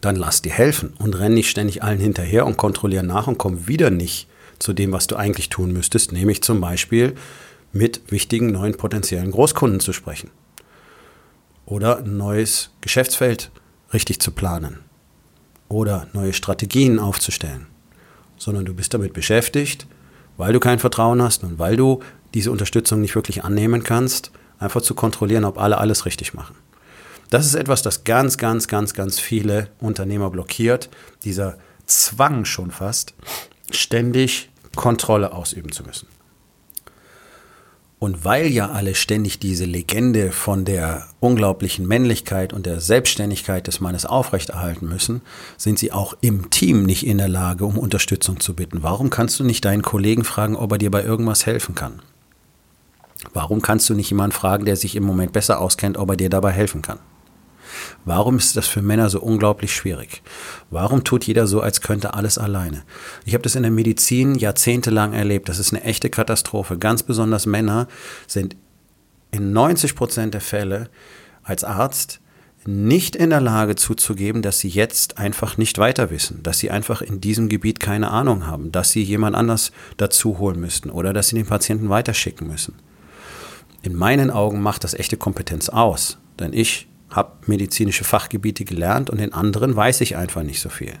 dann 0.00 0.16
lass 0.16 0.42
dir 0.42 0.52
helfen 0.52 0.94
und 0.98 1.14
renn 1.14 1.34
nicht 1.34 1.50
ständig 1.50 1.82
allen 1.82 2.00
hinterher 2.00 2.46
und 2.46 2.56
kontrollier 2.56 3.02
nach 3.02 3.26
und 3.26 3.38
komm 3.38 3.66
wieder 3.66 3.90
nicht 3.90 4.28
zu 4.58 4.72
dem, 4.72 4.92
was 4.92 5.06
du 5.06 5.16
eigentlich 5.16 5.48
tun 5.48 5.72
müsstest, 5.72 6.12
nämlich 6.12 6.42
zum 6.42 6.60
Beispiel 6.60 7.14
mit 7.72 8.00
wichtigen 8.10 8.52
neuen 8.52 8.76
potenziellen 8.76 9.30
Großkunden 9.30 9.80
zu 9.80 9.92
sprechen 9.92 10.30
oder 11.66 11.98
ein 11.98 12.16
neues 12.16 12.70
Geschäftsfeld 12.80 13.50
richtig 13.92 14.20
zu 14.20 14.30
planen 14.30 14.80
oder 15.68 16.08
neue 16.12 16.32
Strategien 16.32 16.98
aufzustellen, 16.98 17.66
sondern 18.36 18.64
du 18.64 18.74
bist 18.74 18.94
damit 18.94 19.12
beschäftigt, 19.12 19.86
weil 20.36 20.52
du 20.52 20.60
kein 20.60 20.78
Vertrauen 20.78 21.22
hast 21.22 21.44
und 21.44 21.58
weil 21.58 21.76
du 21.76 22.00
diese 22.34 22.50
Unterstützung 22.50 23.00
nicht 23.00 23.14
wirklich 23.14 23.44
annehmen 23.44 23.82
kannst, 23.82 24.32
einfach 24.58 24.82
zu 24.82 24.94
kontrollieren, 24.94 25.44
ob 25.44 25.58
alle 25.58 25.78
alles 25.78 26.06
richtig 26.06 26.34
machen. 26.34 26.56
Das 27.30 27.46
ist 27.46 27.54
etwas, 27.54 27.82
das 27.82 28.04
ganz, 28.04 28.38
ganz, 28.38 28.68
ganz, 28.68 28.94
ganz 28.94 29.18
viele 29.18 29.68
Unternehmer 29.80 30.30
blockiert. 30.30 30.90
Dieser 31.24 31.58
Zwang 31.86 32.44
schon 32.44 32.70
fast, 32.70 33.14
ständig 33.70 34.50
Kontrolle 34.76 35.32
ausüben 35.32 35.72
zu 35.72 35.82
müssen. 35.84 36.08
Und 37.98 38.24
weil 38.24 38.48
ja 38.48 38.70
alle 38.70 38.94
ständig 38.94 39.38
diese 39.38 39.64
Legende 39.64 40.30
von 40.30 40.64
der 40.64 41.06
unglaublichen 41.20 41.86
Männlichkeit 41.86 42.52
und 42.52 42.66
der 42.66 42.80
Selbstständigkeit 42.80 43.66
des 43.66 43.80
Mannes 43.80 44.04
aufrechterhalten 44.04 44.86
müssen, 44.88 45.22
sind 45.56 45.78
sie 45.78 45.92
auch 45.92 46.14
im 46.20 46.50
Team 46.50 46.82
nicht 46.82 47.06
in 47.06 47.18
der 47.18 47.28
Lage, 47.28 47.64
um 47.64 47.78
Unterstützung 47.78 48.40
zu 48.40 48.54
bitten. 48.54 48.82
Warum 48.82 49.10
kannst 49.10 49.40
du 49.40 49.44
nicht 49.44 49.64
deinen 49.64 49.82
Kollegen 49.82 50.24
fragen, 50.24 50.56
ob 50.56 50.72
er 50.72 50.78
dir 50.78 50.90
bei 50.90 51.02
irgendwas 51.02 51.46
helfen 51.46 51.74
kann? 51.74 52.02
Warum 53.32 53.62
kannst 53.62 53.88
du 53.88 53.94
nicht 53.94 54.10
jemanden 54.10 54.36
fragen, 54.36 54.66
der 54.66 54.76
sich 54.76 54.96
im 54.96 55.04
Moment 55.04 55.32
besser 55.32 55.60
auskennt, 55.60 55.96
ob 55.96 56.10
er 56.10 56.16
dir 56.16 56.28
dabei 56.28 56.50
helfen 56.50 56.82
kann? 56.82 56.98
Warum 58.04 58.36
ist 58.36 58.56
das 58.56 58.66
für 58.66 58.82
Männer 58.82 59.10
so 59.10 59.20
unglaublich 59.20 59.74
schwierig? 59.74 60.22
Warum 60.70 61.04
tut 61.04 61.24
jeder 61.24 61.46
so, 61.46 61.60
als 61.60 61.80
könnte 61.80 62.14
alles 62.14 62.38
alleine? 62.38 62.82
Ich 63.24 63.34
habe 63.34 63.42
das 63.42 63.54
in 63.54 63.62
der 63.62 63.72
Medizin 63.72 64.34
jahrzehntelang 64.34 65.12
erlebt. 65.12 65.48
Das 65.48 65.58
ist 65.58 65.72
eine 65.72 65.84
echte 65.84 66.10
Katastrophe. 66.10 66.78
Ganz 66.78 67.02
besonders 67.02 67.46
Männer 67.46 67.88
sind 68.26 68.56
in 69.30 69.52
90 69.52 69.94
Prozent 69.94 70.34
der 70.34 70.40
Fälle 70.40 70.88
als 71.42 71.64
Arzt 71.64 72.20
nicht 72.66 73.14
in 73.14 73.30
der 73.30 73.40
Lage 73.40 73.76
zuzugeben, 73.76 74.40
dass 74.40 74.58
sie 74.58 74.68
jetzt 74.68 75.18
einfach 75.18 75.58
nicht 75.58 75.78
weiter 75.78 76.10
wissen, 76.10 76.42
dass 76.42 76.58
sie 76.58 76.70
einfach 76.70 77.02
in 77.02 77.20
diesem 77.20 77.48
Gebiet 77.48 77.78
keine 77.78 78.10
Ahnung 78.10 78.46
haben, 78.46 78.72
dass 78.72 78.90
sie 78.90 79.02
jemand 79.02 79.36
anders 79.36 79.72
dazu 79.96 80.38
holen 80.38 80.60
müssten 80.60 80.90
oder 80.90 81.12
dass 81.12 81.28
sie 81.28 81.36
den 81.36 81.46
Patienten 81.46 81.90
weiterschicken 81.90 82.46
müssen. 82.46 82.76
In 83.82 83.94
meinen 83.94 84.30
Augen 84.30 84.62
macht 84.62 84.84
das 84.84 84.94
echte 84.94 85.18
Kompetenz 85.18 85.68
aus, 85.68 86.18
denn 86.38 86.54
ich 86.54 86.88
habe 87.14 87.32
medizinische 87.46 88.04
Fachgebiete 88.04 88.64
gelernt 88.64 89.08
und 89.08 89.20
in 89.20 89.32
anderen 89.32 89.74
weiß 89.74 90.00
ich 90.00 90.16
einfach 90.16 90.42
nicht 90.42 90.60
so 90.60 90.68
viel. 90.68 90.92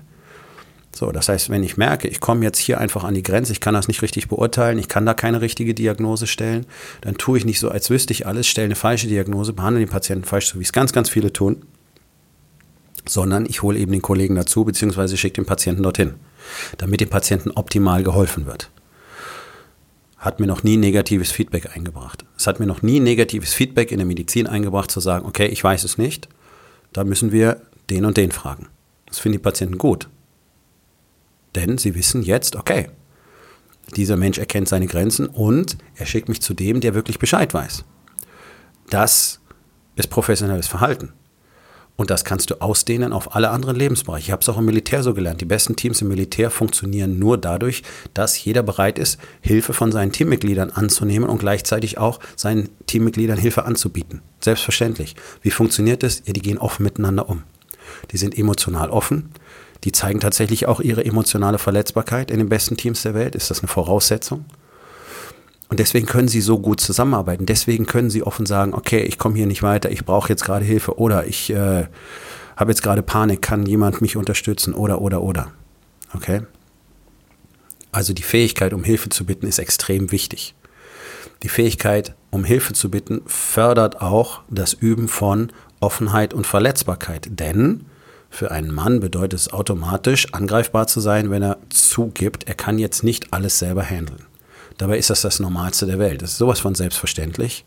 So, 0.94 1.10
das 1.10 1.28
heißt, 1.28 1.50
wenn 1.50 1.64
ich 1.64 1.76
merke, 1.76 2.06
ich 2.06 2.20
komme 2.20 2.44
jetzt 2.44 2.58
hier 2.58 2.78
einfach 2.78 3.02
an 3.02 3.14
die 3.14 3.24
Grenze, 3.24 3.50
ich 3.50 3.60
kann 3.60 3.74
das 3.74 3.88
nicht 3.88 4.00
richtig 4.00 4.28
beurteilen, 4.28 4.78
ich 4.78 4.88
kann 4.88 5.04
da 5.04 5.12
keine 5.12 5.40
richtige 5.40 5.74
Diagnose 5.74 6.28
stellen, 6.28 6.66
dann 7.00 7.18
tue 7.18 7.36
ich 7.38 7.44
nicht 7.44 7.58
so, 7.58 7.68
als 7.68 7.90
wüsste 7.90 8.12
ich 8.12 8.28
alles, 8.28 8.46
stelle 8.46 8.66
eine 8.66 8.76
falsche 8.76 9.08
Diagnose, 9.08 9.52
behandle 9.52 9.80
den 9.80 9.88
Patienten 9.88 10.24
falsch, 10.24 10.46
so 10.46 10.60
wie 10.60 10.62
es 10.62 10.72
ganz, 10.72 10.92
ganz 10.92 11.10
viele 11.10 11.32
tun, 11.32 11.64
sondern 13.06 13.44
ich 13.44 13.62
hole 13.62 13.78
eben 13.78 13.90
den 13.90 14.02
Kollegen 14.02 14.36
dazu, 14.36 14.64
beziehungsweise 14.64 15.16
schicke 15.16 15.42
den 15.42 15.46
Patienten 15.46 15.82
dorthin, 15.82 16.14
damit 16.78 17.00
dem 17.00 17.10
Patienten 17.10 17.50
optimal 17.50 18.04
geholfen 18.04 18.46
wird 18.46 18.70
hat 20.24 20.40
mir 20.40 20.46
noch 20.46 20.62
nie 20.62 20.78
negatives 20.78 21.30
Feedback 21.30 21.76
eingebracht. 21.76 22.24
Es 22.38 22.46
hat 22.46 22.58
mir 22.58 22.64
noch 22.64 22.80
nie 22.80 22.98
negatives 22.98 23.52
Feedback 23.52 23.92
in 23.92 23.98
der 23.98 24.06
Medizin 24.06 24.46
eingebracht, 24.46 24.90
zu 24.90 25.00
sagen, 25.00 25.26
okay, 25.26 25.46
ich 25.46 25.62
weiß 25.62 25.84
es 25.84 25.98
nicht, 25.98 26.30
da 26.94 27.04
müssen 27.04 27.30
wir 27.30 27.60
den 27.90 28.06
und 28.06 28.16
den 28.16 28.32
fragen. 28.32 28.68
Das 29.04 29.18
finden 29.18 29.38
die 29.38 29.42
Patienten 29.42 29.76
gut. 29.76 30.08
Denn 31.54 31.76
sie 31.76 31.94
wissen 31.94 32.22
jetzt, 32.22 32.56
okay, 32.56 32.88
dieser 33.96 34.16
Mensch 34.16 34.38
erkennt 34.38 34.66
seine 34.66 34.86
Grenzen 34.86 35.26
und 35.26 35.76
er 35.94 36.06
schickt 36.06 36.30
mich 36.30 36.40
zu 36.40 36.54
dem, 36.54 36.80
der 36.80 36.94
wirklich 36.94 37.18
Bescheid 37.18 37.52
weiß. 37.52 37.84
Das 38.88 39.40
ist 39.94 40.08
professionelles 40.08 40.66
Verhalten. 40.66 41.12
Und 41.96 42.10
das 42.10 42.24
kannst 42.24 42.50
du 42.50 42.60
ausdehnen 42.60 43.12
auf 43.12 43.36
alle 43.36 43.50
anderen 43.50 43.76
Lebensbereiche. 43.76 44.26
Ich 44.26 44.32
habe 44.32 44.42
es 44.42 44.48
auch 44.48 44.58
im 44.58 44.64
Militär 44.64 45.04
so 45.04 45.14
gelernt. 45.14 45.40
Die 45.40 45.44
besten 45.44 45.76
Teams 45.76 46.02
im 46.02 46.08
Militär 46.08 46.50
funktionieren 46.50 47.20
nur 47.20 47.38
dadurch, 47.38 47.82
dass 48.14 48.42
jeder 48.44 48.64
bereit 48.64 48.98
ist, 48.98 49.18
Hilfe 49.40 49.72
von 49.72 49.92
seinen 49.92 50.10
Teammitgliedern 50.10 50.70
anzunehmen 50.70 51.28
und 51.28 51.38
gleichzeitig 51.38 51.98
auch 51.98 52.18
seinen 52.34 52.68
Teammitgliedern 52.86 53.38
Hilfe 53.38 53.64
anzubieten. 53.64 54.22
Selbstverständlich. 54.40 55.14
Wie 55.42 55.50
funktioniert 55.50 56.02
das? 56.02 56.22
Ja, 56.26 56.32
die 56.32 56.42
gehen 56.42 56.58
offen 56.58 56.82
miteinander 56.82 57.28
um. 57.28 57.44
Die 58.10 58.16
sind 58.16 58.36
emotional 58.36 58.90
offen. 58.90 59.30
Die 59.84 59.92
zeigen 59.92 60.18
tatsächlich 60.18 60.66
auch 60.66 60.80
ihre 60.80 61.04
emotionale 61.04 61.58
Verletzbarkeit 61.58 62.30
in 62.30 62.38
den 62.38 62.48
besten 62.48 62.76
Teams 62.76 63.02
der 63.02 63.14
Welt. 63.14 63.36
Ist 63.36 63.50
das 63.50 63.60
eine 63.60 63.68
Voraussetzung? 63.68 64.46
Und 65.74 65.80
deswegen 65.80 66.06
können 66.06 66.28
sie 66.28 66.40
so 66.40 66.60
gut 66.60 66.80
zusammenarbeiten. 66.80 67.46
Deswegen 67.46 67.84
können 67.84 68.08
sie 68.08 68.22
offen 68.22 68.46
sagen, 68.46 68.74
okay, 68.74 69.02
ich 69.02 69.18
komme 69.18 69.34
hier 69.34 69.46
nicht 69.46 69.64
weiter, 69.64 69.90
ich 69.90 70.04
brauche 70.04 70.28
jetzt 70.28 70.44
gerade 70.44 70.64
Hilfe 70.64 71.00
oder 71.00 71.26
ich 71.26 71.50
äh, 71.50 71.88
habe 72.56 72.70
jetzt 72.70 72.84
gerade 72.84 73.02
Panik, 73.02 73.42
kann 73.42 73.66
jemand 73.66 74.00
mich 74.00 74.16
unterstützen 74.16 74.72
oder, 74.72 75.00
oder, 75.00 75.20
oder. 75.22 75.50
Okay? 76.14 76.42
Also 77.90 78.12
die 78.12 78.22
Fähigkeit, 78.22 78.72
um 78.72 78.84
Hilfe 78.84 79.08
zu 79.08 79.26
bitten, 79.26 79.48
ist 79.48 79.58
extrem 79.58 80.12
wichtig. 80.12 80.54
Die 81.42 81.48
Fähigkeit, 81.48 82.14
um 82.30 82.44
Hilfe 82.44 82.72
zu 82.72 82.88
bitten, 82.88 83.22
fördert 83.26 84.00
auch 84.00 84.42
das 84.48 84.74
Üben 84.74 85.08
von 85.08 85.50
Offenheit 85.80 86.32
und 86.34 86.46
Verletzbarkeit. 86.46 87.26
Denn 87.30 87.86
für 88.30 88.52
einen 88.52 88.72
Mann 88.72 89.00
bedeutet 89.00 89.40
es 89.40 89.52
automatisch, 89.52 90.32
angreifbar 90.34 90.86
zu 90.86 91.00
sein, 91.00 91.32
wenn 91.32 91.42
er 91.42 91.58
zugibt, 91.68 92.44
er 92.46 92.54
kann 92.54 92.78
jetzt 92.78 93.02
nicht 93.02 93.32
alles 93.32 93.58
selber 93.58 93.82
handeln. 93.82 94.24
Dabei 94.78 94.98
ist 94.98 95.10
das 95.10 95.22
das 95.22 95.40
Normalste 95.40 95.86
der 95.86 95.98
Welt. 95.98 96.22
Das 96.22 96.32
ist 96.32 96.38
sowas 96.38 96.60
von 96.60 96.74
selbstverständlich. 96.74 97.64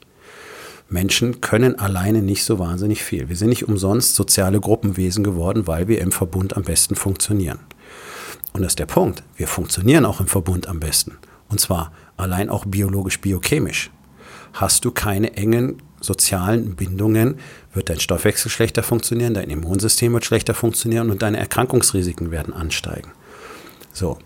Menschen 0.90 1.42
können 1.42 1.78
alleine 1.80 2.22
nicht 2.22 2.46
so 2.46 2.60
wahnsinnig 2.60 3.04
viel. 3.04 3.28
Wir 3.28 3.36
sind 3.36 3.50
nicht 3.50 3.68
umsonst 3.68 4.16
soziale 4.16 4.60
Gruppenwesen 4.60 5.24
geworden, 5.24 5.68
weil 5.68 5.88
wir 5.88 6.00
im 6.02 6.12
Verbund 6.12 6.56
am 6.56 6.64
besten 6.64 6.96
funktionieren. 6.96 7.60
Und 8.54 8.62
das 8.62 8.72
ist 8.72 8.80
der 8.80 8.86
Punkt. 8.86 9.24
Wir 9.36 9.48
funktionieren 9.48 10.06
auch 10.06 10.20
im 10.20 10.28
Verbund 10.28 10.68
am 10.68 10.80
besten. 10.80 11.18
Und 11.50 11.60
zwar 11.60 11.92
allein 12.16 12.50
auch 12.50 12.66
biologisch-biochemisch. 12.66 13.92
Hast 14.54 14.86
du 14.86 14.92
keine 14.92 15.36
engen 15.36 15.82
sozialen 16.00 16.76
Bindungen, 16.76 17.40
wird 17.74 17.90
dein 17.90 18.00
Stoffwechsel 18.00 18.50
schlechter 18.50 18.84
funktionieren, 18.84 19.34
dein 19.34 19.50
Immunsystem 19.50 20.14
wird 20.14 20.26
schlechter 20.26 20.54
funktionieren 20.54 21.10
und 21.10 21.22
deine 21.22 21.38
Erkrankungsrisiken 21.38 22.32
werden 22.32 22.54
ansteigen. 22.54 23.12
So, 23.94 24.18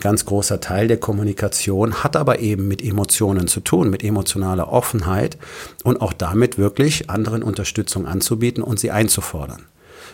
ganz 0.00 0.24
großer 0.24 0.60
Teil 0.60 0.88
der 0.88 0.98
Kommunikation 0.98 2.02
hat 2.02 2.16
aber 2.16 2.38
eben 2.38 2.68
mit 2.68 2.82
Emotionen 2.82 3.48
zu 3.48 3.60
tun, 3.60 3.90
mit 3.90 4.04
emotionaler 4.04 4.72
Offenheit 4.72 5.38
und 5.84 6.00
auch 6.00 6.12
damit 6.12 6.58
wirklich 6.58 7.10
anderen 7.10 7.42
Unterstützung 7.42 8.06
anzubieten 8.06 8.62
und 8.62 8.78
sie 8.78 8.90
einzufordern. 8.90 9.66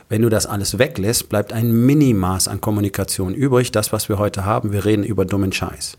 Wenn 0.09 0.23
du 0.23 0.29
das 0.29 0.47
alles 0.47 0.79
weglässt, 0.79 1.29
bleibt 1.29 1.53
ein 1.53 1.73
Minimaß 1.73 2.49
an 2.49 2.61
Kommunikation 2.61 3.35
übrig, 3.35 3.73
das, 3.73 3.93
was 3.93 4.09
wir 4.09 4.19
heute 4.19 4.45
haben. 4.45 4.73
Wir 4.73 4.85
reden 4.85 5.05
über 5.05 5.25
dummen 5.25 5.53
Scheiß. 5.53 5.97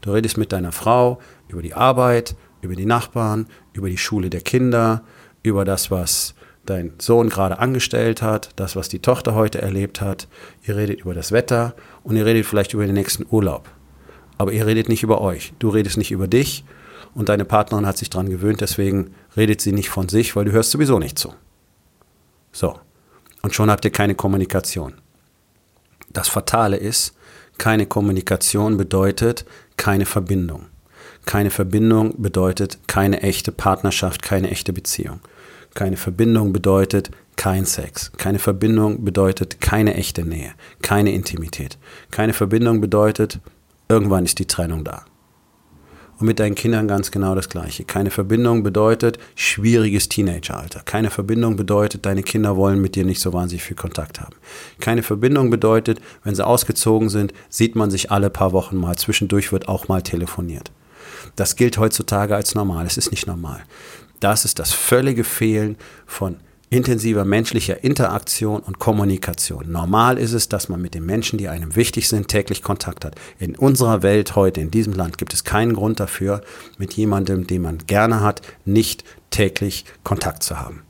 Du 0.00 0.12
redest 0.12 0.36
mit 0.36 0.52
deiner 0.52 0.72
Frau 0.72 1.18
über 1.48 1.62
die 1.62 1.74
Arbeit, 1.74 2.34
über 2.62 2.76
die 2.76 2.86
Nachbarn, 2.86 3.46
über 3.72 3.90
die 3.90 3.98
Schule 3.98 4.30
der 4.30 4.40
Kinder, 4.40 5.02
über 5.42 5.64
das, 5.64 5.90
was 5.90 6.34
dein 6.66 6.92
Sohn 6.98 7.28
gerade 7.28 7.58
angestellt 7.58 8.22
hat, 8.22 8.50
das, 8.56 8.76
was 8.76 8.88
die 8.88 9.00
Tochter 9.00 9.34
heute 9.34 9.60
erlebt 9.60 10.00
hat. 10.00 10.28
Ihr 10.64 10.76
redet 10.76 11.00
über 11.00 11.14
das 11.14 11.32
Wetter 11.32 11.74
und 12.04 12.16
ihr 12.16 12.24
redet 12.24 12.46
vielleicht 12.46 12.74
über 12.74 12.86
den 12.86 12.94
nächsten 12.94 13.26
Urlaub. 13.30 13.68
Aber 14.38 14.52
ihr 14.52 14.66
redet 14.66 14.88
nicht 14.88 15.02
über 15.02 15.20
euch. 15.20 15.52
Du 15.58 15.68
redest 15.68 15.96
nicht 15.96 16.12
über 16.12 16.28
dich 16.28 16.64
und 17.14 17.28
deine 17.28 17.44
Partnerin 17.44 17.86
hat 17.86 17.98
sich 17.98 18.10
daran 18.10 18.30
gewöhnt, 18.30 18.60
deswegen 18.60 19.14
redet 19.36 19.60
sie 19.60 19.72
nicht 19.72 19.90
von 19.90 20.08
sich, 20.08 20.34
weil 20.34 20.44
du 20.44 20.52
hörst 20.52 20.70
sowieso 20.70 20.98
nicht 20.98 21.18
zu. 21.18 21.34
So. 22.52 22.78
Und 23.42 23.54
schon 23.54 23.70
habt 23.70 23.84
ihr 23.84 23.90
keine 23.90 24.14
Kommunikation. 24.14 24.94
Das 26.12 26.28
Fatale 26.28 26.76
ist, 26.76 27.14
keine 27.58 27.86
Kommunikation 27.86 28.76
bedeutet 28.76 29.44
keine 29.76 30.06
Verbindung. 30.06 30.66
Keine 31.26 31.50
Verbindung 31.50 32.20
bedeutet 32.20 32.78
keine 32.86 33.22
echte 33.22 33.52
Partnerschaft, 33.52 34.22
keine 34.22 34.50
echte 34.50 34.72
Beziehung. 34.72 35.20
Keine 35.74 35.96
Verbindung 35.96 36.52
bedeutet 36.52 37.10
kein 37.36 37.64
Sex. 37.64 38.12
Keine 38.18 38.38
Verbindung 38.38 39.04
bedeutet 39.04 39.60
keine 39.60 39.94
echte 39.94 40.24
Nähe, 40.24 40.52
keine 40.82 41.12
Intimität. 41.12 41.78
Keine 42.10 42.34
Verbindung 42.34 42.80
bedeutet, 42.80 43.40
irgendwann 43.88 44.24
ist 44.24 44.38
die 44.38 44.46
Trennung 44.46 44.84
da. 44.84 45.04
Und 46.18 46.26
mit 46.26 46.38
deinen 46.38 46.54
Kindern 46.54 46.86
ganz 46.86 47.10
genau 47.10 47.34
das 47.34 47.48
Gleiche. 47.48 47.84
Keine 47.84 48.10
Verbindung 48.10 48.62
bedeutet 48.62 49.18
schwieriges 49.34 50.08
Teenageralter. 50.08 50.82
Keine 50.84 51.10
Verbindung 51.10 51.56
bedeutet, 51.56 52.06
deine 52.06 52.22
Kinder 52.22 52.56
wollen 52.56 52.80
mit 52.80 52.94
dir 52.94 53.04
nicht 53.04 53.20
so 53.20 53.32
wahnsinnig 53.32 53.64
viel 53.64 53.76
Kontakt 53.76 54.20
haben. 54.20 54.36
Keine 54.78 55.02
Verbindung 55.02 55.50
bedeutet, 55.50 56.00
wenn 56.22 56.34
sie 56.34 56.46
ausgezogen 56.46 57.08
sind, 57.08 57.32
sieht 57.48 57.74
man 57.74 57.90
sich 57.90 58.12
alle 58.12 58.30
paar 58.30 58.52
Wochen 58.52 58.76
mal. 58.76 58.96
Zwischendurch 58.96 59.50
wird 59.52 59.66
auch 59.68 59.88
mal 59.88 60.02
telefoniert. 60.02 60.70
Das 61.34 61.56
gilt 61.56 61.78
heutzutage 61.78 62.36
als 62.36 62.54
normal. 62.54 62.86
Es 62.86 62.98
ist 62.98 63.10
nicht 63.10 63.26
normal. 63.26 63.62
Das 64.22 64.44
ist 64.44 64.60
das 64.60 64.72
völlige 64.72 65.24
Fehlen 65.24 65.76
von 66.06 66.36
intensiver 66.70 67.24
menschlicher 67.24 67.82
Interaktion 67.82 68.60
und 68.60 68.78
Kommunikation. 68.78 69.72
Normal 69.72 70.16
ist 70.16 70.32
es, 70.32 70.48
dass 70.48 70.68
man 70.68 70.80
mit 70.80 70.94
den 70.94 71.04
Menschen, 71.04 71.38
die 71.38 71.48
einem 71.48 71.74
wichtig 71.74 72.08
sind, 72.08 72.28
täglich 72.28 72.62
Kontakt 72.62 73.04
hat. 73.04 73.16
In 73.40 73.56
unserer 73.56 74.04
Welt 74.04 74.36
heute, 74.36 74.60
in 74.60 74.70
diesem 74.70 74.92
Land, 74.92 75.18
gibt 75.18 75.34
es 75.34 75.42
keinen 75.42 75.74
Grund 75.74 75.98
dafür, 75.98 76.40
mit 76.78 76.94
jemandem, 76.94 77.48
den 77.48 77.62
man 77.62 77.78
gerne 77.78 78.20
hat, 78.20 78.42
nicht 78.64 79.02
täglich 79.30 79.86
Kontakt 80.04 80.44
zu 80.44 80.60
haben. 80.60 80.82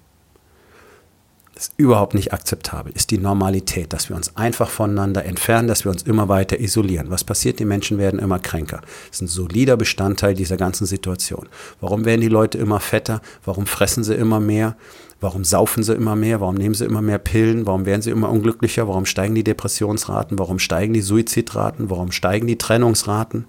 Das 1.54 1.64
ist 1.64 1.74
überhaupt 1.76 2.14
nicht 2.14 2.32
akzeptabel, 2.32 2.92
ist 2.94 3.10
die 3.10 3.18
Normalität, 3.18 3.92
dass 3.92 4.08
wir 4.08 4.16
uns 4.16 4.36
einfach 4.36 4.70
voneinander 4.70 5.24
entfernen, 5.26 5.68
dass 5.68 5.84
wir 5.84 5.92
uns 5.92 6.02
immer 6.02 6.28
weiter 6.28 6.58
isolieren. 6.58 7.10
Was 7.10 7.24
passiert? 7.24 7.58
Die 7.58 7.66
Menschen 7.66 7.98
werden 7.98 8.18
immer 8.18 8.38
kränker. 8.38 8.80
Das 9.08 9.16
ist 9.16 9.22
ein 9.22 9.28
solider 9.28 9.76
Bestandteil 9.76 10.34
dieser 10.34 10.56
ganzen 10.56 10.86
Situation. 10.86 11.48
Warum 11.80 12.06
werden 12.06 12.22
die 12.22 12.28
Leute 12.28 12.56
immer 12.56 12.80
fetter? 12.80 13.20
Warum 13.44 13.66
fressen 13.66 14.02
sie 14.02 14.14
immer 14.14 14.40
mehr? 14.40 14.76
Warum 15.20 15.44
saufen 15.44 15.84
sie 15.84 15.94
immer 15.94 16.16
mehr? 16.16 16.40
Warum 16.40 16.56
nehmen 16.56 16.74
sie 16.74 16.84
immer 16.84 17.00
mehr 17.00 17.18
Pillen? 17.18 17.64
Warum 17.64 17.86
werden 17.86 18.02
sie 18.02 18.10
immer 18.10 18.30
unglücklicher? 18.30 18.88
Warum 18.88 19.06
steigen 19.06 19.36
die 19.36 19.44
Depressionsraten? 19.44 20.38
Warum 20.38 20.58
steigen 20.58 20.94
die 20.94 21.00
Suizidraten? 21.00 21.90
Warum 21.90 22.10
steigen 22.10 22.48
die 22.48 22.58
Trennungsraten? 22.58 23.44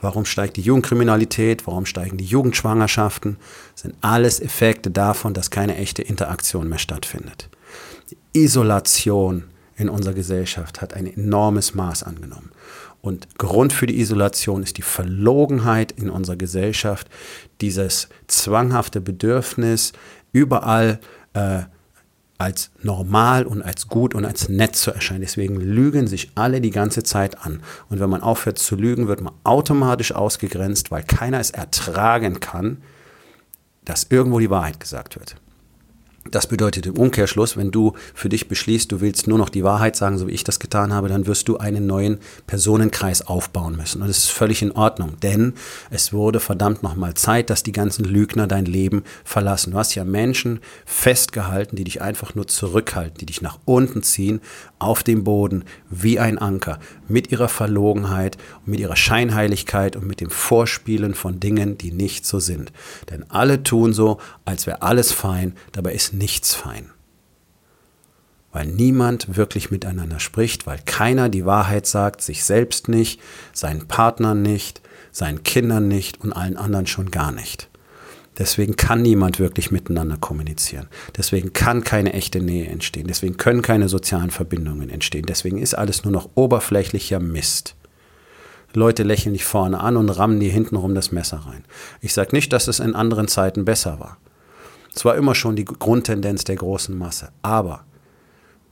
Warum 0.00 0.24
steigt 0.24 0.56
die 0.56 0.62
Jugendkriminalität? 0.62 1.66
Warum 1.66 1.86
steigen 1.86 2.16
die 2.16 2.24
Jugendschwangerschaften? 2.24 3.36
Das 3.72 3.82
sind 3.82 3.94
alles 4.00 4.40
Effekte 4.40 4.90
davon, 4.90 5.34
dass 5.34 5.50
keine 5.50 5.76
echte 5.76 6.02
Interaktion 6.02 6.68
mehr 6.68 6.78
stattfindet. 6.78 7.48
Die 8.10 8.16
Isolation 8.32 9.44
in 9.76 9.88
unserer 9.88 10.14
Gesellschaft 10.14 10.80
hat 10.80 10.94
ein 10.94 11.06
enormes 11.06 11.74
Maß 11.74 12.02
angenommen. 12.02 12.50
Und 13.02 13.38
Grund 13.38 13.72
für 13.72 13.86
die 13.86 13.98
Isolation 13.98 14.62
ist 14.62 14.76
die 14.76 14.82
Verlogenheit 14.82 15.92
in 15.92 16.10
unserer 16.10 16.36
Gesellschaft, 16.36 17.08
dieses 17.60 18.08
zwanghafte 18.26 19.00
Bedürfnis, 19.00 19.92
überall 20.32 21.00
äh, 21.32 21.60
als 22.40 22.70
normal 22.82 23.44
und 23.44 23.60
als 23.60 23.88
gut 23.88 24.14
und 24.14 24.24
als 24.24 24.48
nett 24.48 24.74
zu 24.74 24.90
erscheinen. 24.90 25.20
Deswegen 25.20 25.56
lügen 25.56 26.06
sich 26.06 26.30
alle 26.36 26.62
die 26.62 26.70
ganze 26.70 27.02
Zeit 27.02 27.44
an. 27.44 27.62
Und 27.90 28.00
wenn 28.00 28.08
man 28.08 28.22
aufhört 28.22 28.58
zu 28.58 28.76
lügen, 28.76 29.08
wird 29.08 29.20
man 29.20 29.34
automatisch 29.44 30.12
ausgegrenzt, 30.12 30.90
weil 30.90 31.02
keiner 31.02 31.38
es 31.38 31.50
ertragen 31.50 32.40
kann, 32.40 32.78
dass 33.84 34.06
irgendwo 34.08 34.38
die 34.38 34.48
Wahrheit 34.48 34.80
gesagt 34.80 35.18
wird. 35.18 35.36
Das 36.28 36.46
bedeutet 36.46 36.84
im 36.84 36.98
Umkehrschluss, 36.98 37.56
wenn 37.56 37.70
du 37.70 37.94
für 38.14 38.28
dich 38.28 38.46
beschließt, 38.46 38.92
du 38.92 39.00
willst 39.00 39.26
nur 39.26 39.38
noch 39.38 39.48
die 39.48 39.64
Wahrheit 39.64 39.96
sagen, 39.96 40.18
so 40.18 40.28
wie 40.28 40.32
ich 40.32 40.44
das 40.44 40.60
getan 40.60 40.92
habe, 40.92 41.08
dann 41.08 41.26
wirst 41.26 41.48
du 41.48 41.56
einen 41.56 41.86
neuen 41.86 42.18
Personenkreis 42.46 43.26
aufbauen 43.26 43.74
müssen. 43.74 44.02
Und 44.02 44.08
das 44.08 44.18
ist 44.18 44.30
völlig 44.30 44.60
in 44.60 44.72
Ordnung, 44.72 45.16
denn 45.22 45.54
es 45.90 46.12
wurde 46.12 46.38
verdammt 46.38 46.82
nochmal 46.82 47.14
Zeit, 47.14 47.48
dass 47.48 47.62
die 47.62 47.72
ganzen 47.72 48.04
Lügner 48.04 48.46
dein 48.46 48.66
Leben 48.66 49.02
verlassen. 49.24 49.70
Du 49.70 49.78
hast 49.78 49.94
ja 49.94 50.04
Menschen 50.04 50.60
festgehalten, 50.84 51.76
die 51.76 51.84
dich 51.84 52.02
einfach 52.02 52.34
nur 52.34 52.46
zurückhalten, 52.46 53.16
die 53.16 53.26
dich 53.26 53.40
nach 53.40 53.58
unten 53.64 54.02
ziehen, 54.02 54.42
auf 54.78 55.02
dem 55.02 55.24
Boden, 55.24 55.64
wie 55.88 56.18
ein 56.18 56.36
Anker, 56.36 56.78
mit 57.08 57.32
ihrer 57.32 57.48
Verlogenheit 57.48 58.36
mit 58.66 58.80
ihrer 58.80 58.96
Scheinheiligkeit 58.96 59.96
und 59.96 60.06
mit 60.06 60.20
dem 60.20 60.30
Vorspielen 60.30 61.14
von 61.14 61.40
Dingen, 61.40 61.76
die 61.76 61.92
nicht 61.92 62.24
so 62.24 62.38
sind. 62.40 62.72
Denn 63.10 63.24
alle 63.28 63.62
tun 63.62 63.92
so, 63.92 64.18
als 64.44 64.66
wäre 64.66 64.82
alles 64.82 65.12
fein, 65.12 65.54
dabei 65.72 65.92
ist 65.92 66.09
nichts 66.12 66.54
fein. 66.54 66.90
Weil 68.52 68.66
niemand 68.66 69.36
wirklich 69.36 69.70
miteinander 69.70 70.18
spricht, 70.18 70.66
weil 70.66 70.80
keiner 70.84 71.28
die 71.28 71.46
Wahrheit 71.46 71.86
sagt, 71.86 72.20
sich 72.20 72.44
selbst 72.44 72.88
nicht, 72.88 73.20
seinen 73.52 73.86
Partnern 73.86 74.42
nicht, 74.42 74.80
seinen 75.12 75.42
Kindern 75.44 75.88
nicht 75.88 76.20
und 76.20 76.32
allen 76.32 76.56
anderen 76.56 76.86
schon 76.86 77.10
gar 77.10 77.30
nicht. 77.30 77.68
Deswegen 78.38 78.76
kann 78.76 79.02
niemand 79.02 79.38
wirklich 79.38 79.70
miteinander 79.70 80.16
kommunizieren. 80.16 80.88
Deswegen 81.16 81.52
kann 81.52 81.84
keine 81.84 82.12
echte 82.14 82.40
Nähe 82.40 82.68
entstehen. 82.68 83.06
Deswegen 83.06 83.36
können 83.36 83.60
keine 83.60 83.88
sozialen 83.88 84.30
Verbindungen 84.30 84.88
entstehen. 84.88 85.26
Deswegen 85.26 85.58
ist 85.58 85.74
alles 85.74 86.04
nur 86.04 86.12
noch 86.12 86.30
oberflächlicher 86.36 87.20
Mist. 87.20 87.76
Leute 88.72 89.02
lächeln 89.02 89.32
dich 89.32 89.44
vorne 89.44 89.80
an 89.80 89.96
und 89.96 90.08
rammen 90.08 90.40
dir 90.40 90.50
hintenrum 90.50 90.94
das 90.94 91.12
Messer 91.12 91.38
rein. 91.38 91.64
Ich 92.00 92.14
sage 92.14 92.34
nicht, 92.34 92.52
dass 92.52 92.68
es 92.68 92.80
in 92.80 92.94
anderen 92.94 93.28
Zeiten 93.28 93.64
besser 93.64 94.00
war. 94.00 94.16
Es 94.94 95.04
war 95.04 95.16
immer 95.16 95.34
schon 95.34 95.56
die 95.56 95.64
Grundtendenz 95.64 96.44
der 96.44 96.56
großen 96.56 96.96
Masse. 96.96 97.30
Aber 97.42 97.84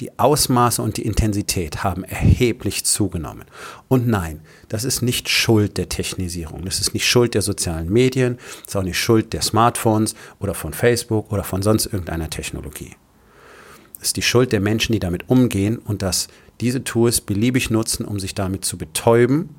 die 0.00 0.16
Ausmaße 0.18 0.80
und 0.80 0.96
die 0.96 1.04
Intensität 1.04 1.82
haben 1.82 2.04
erheblich 2.04 2.84
zugenommen. 2.84 3.44
Und 3.88 4.06
nein, 4.06 4.40
das 4.68 4.84
ist 4.84 5.02
nicht 5.02 5.28
Schuld 5.28 5.76
der 5.76 5.88
Technisierung. 5.88 6.64
Das 6.64 6.80
ist 6.80 6.94
nicht 6.94 7.08
Schuld 7.08 7.34
der 7.34 7.42
sozialen 7.42 7.92
Medien. 7.92 8.36
Das 8.60 8.68
ist 8.68 8.76
auch 8.76 8.82
nicht 8.84 8.98
Schuld 8.98 9.32
der 9.32 9.42
Smartphones 9.42 10.14
oder 10.38 10.54
von 10.54 10.72
Facebook 10.72 11.32
oder 11.32 11.42
von 11.42 11.62
sonst 11.62 11.86
irgendeiner 11.86 12.30
Technologie. 12.30 12.94
Es 14.00 14.08
ist 14.08 14.16
die 14.16 14.22
Schuld 14.22 14.52
der 14.52 14.60
Menschen, 14.60 14.92
die 14.92 15.00
damit 15.00 15.28
umgehen 15.28 15.78
und 15.78 16.02
dass 16.02 16.28
diese 16.60 16.84
Tools 16.84 17.20
beliebig 17.20 17.70
nutzen, 17.70 18.04
um 18.04 18.20
sich 18.20 18.34
damit 18.34 18.64
zu 18.64 18.78
betäuben 18.78 19.50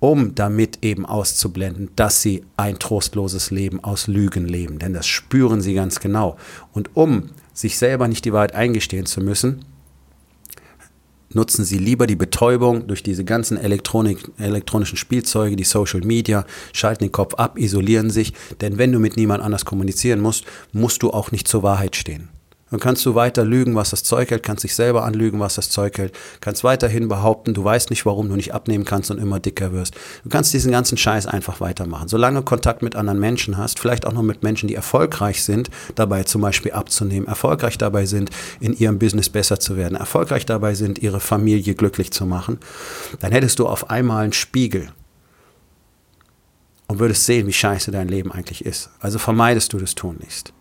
um 0.00 0.34
damit 0.34 0.78
eben 0.82 1.06
auszublenden, 1.06 1.90
dass 1.96 2.20
sie 2.20 2.44
ein 2.56 2.78
trostloses 2.78 3.50
Leben 3.50 3.82
aus 3.82 4.06
Lügen 4.06 4.46
leben. 4.46 4.78
Denn 4.78 4.92
das 4.92 5.06
spüren 5.06 5.60
sie 5.60 5.74
ganz 5.74 6.00
genau. 6.00 6.36
Und 6.72 6.90
um 6.94 7.30
sich 7.52 7.78
selber 7.78 8.08
nicht 8.08 8.24
die 8.24 8.32
Wahrheit 8.32 8.54
eingestehen 8.54 9.06
zu 9.06 9.20
müssen, 9.20 9.64
nutzen 11.34 11.64
sie 11.64 11.78
lieber 11.78 12.06
die 12.06 12.16
Betäubung 12.16 12.86
durch 12.86 13.02
diese 13.02 13.24
ganzen 13.24 13.56
Elektronik, 13.56 14.18
elektronischen 14.38 14.96
Spielzeuge, 14.96 15.56
die 15.56 15.64
Social 15.64 16.00
Media, 16.00 16.46
schalten 16.72 17.04
den 17.04 17.12
Kopf 17.12 17.34
ab, 17.34 17.58
isolieren 17.58 18.10
sich. 18.10 18.32
Denn 18.60 18.78
wenn 18.78 18.92
du 18.92 18.98
mit 18.98 19.16
niemand 19.16 19.42
anders 19.42 19.64
kommunizieren 19.64 20.20
musst, 20.20 20.44
musst 20.72 21.02
du 21.02 21.10
auch 21.10 21.32
nicht 21.32 21.48
zur 21.48 21.62
Wahrheit 21.62 21.96
stehen. 21.96 22.28
Dann 22.74 22.80
kannst 22.80 23.06
du 23.06 23.14
weiter 23.14 23.44
lügen, 23.44 23.76
was 23.76 23.90
das 23.90 24.02
Zeug 24.02 24.32
hält, 24.32 24.42
kannst 24.42 24.64
dich 24.64 24.74
selber 24.74 25.04
anlügen, 25.04 25.38
was 25.38 25.54
das 25.54 25.70
Zeug 25.70 25.96
hält, 25.96 26.12
kannst 26.40 26.64
weiterhin 26.64 27.06
behaupten, 27.06 27.54
du 27.54 27.62
weißt 27.62 27.90
nicht, 27.90 28.04
warum 28.04 28.28
du 28.28 28.34
nicht 28.34 28.52
abnehmen 28.52 28.84
kannst 28.84 29.12
und 29.12 29.18
immer 29.18 29.38
dicker 29.38 29.72
wirst. 29.72 29.94
Du 30.24 30.28
kannst 30.28 30.52
diesen 30.52 30.72
ganzen 30.72 30.98
Scheiß 30.98 31.26
einfach 31.26 31.60
weitermachen. 31.60 32.08
Solange 32.08 32.40
du 32.40 32.44
Kontakt 32.44 32.82
mit 32.82 32.96
anderen 32.96 33.20
Menschen 33.20 33.58
hast, 33.58 33.78
vielleicht 33.78 34.04
auch 34.04 34.12
noch 34.12 34.24
mit 34.24 34.42
Menschen, 34.42 34.66
die 34.66 34.74
erfolgreich 34.74 35.44
sind, 35.44 35.70
dabei 35.94 36.24
zum 36.24 36.42
Beispiel 36.42 36.72
abzunehmen, 36.72 37.28
erfolgreich 37.28 37.78
dabei 37.78 38.06
sind, 38.06 38.30
in 38.58 38.76
ihrem 38.76 38.98
Business 38.98 39.28
besser 39.28 39.60
zu 39.60 39.76
werden, 39.76 39.96
erfolgreich 39.96 40.44
dabei 40.44 40.74
sind, 40.74 40.98
ihre 40.98 41.20
Familie 41.20 41.76
glücklich 41.76 42.10
zu 42.10 42.26
machen, 42.26 42.58
dann 43.20 43.30
hättest 43.30 43.60
du 43.60 43.68
auf 43.68 43.88
einmal 43.88 44.24
einen 44.24 44.32
Spiegel 44.32 44.88
und 46.88 46.98
würdest 46.98 47.24
sehen, 47.24 47.46
wie 47.46 47.52
scheiße 47.52 47.92
dein 47.92 48.08
Leben 48.08 48.32
eigentlich 48.32 48.64
ist. 48.64 48.90
Also 48.98 49.20
vermeidest 49.20 49.72
du 49.72 49.78
das 49.78 49.94
tun 49.94 50.16
nicht. 50.20 50.52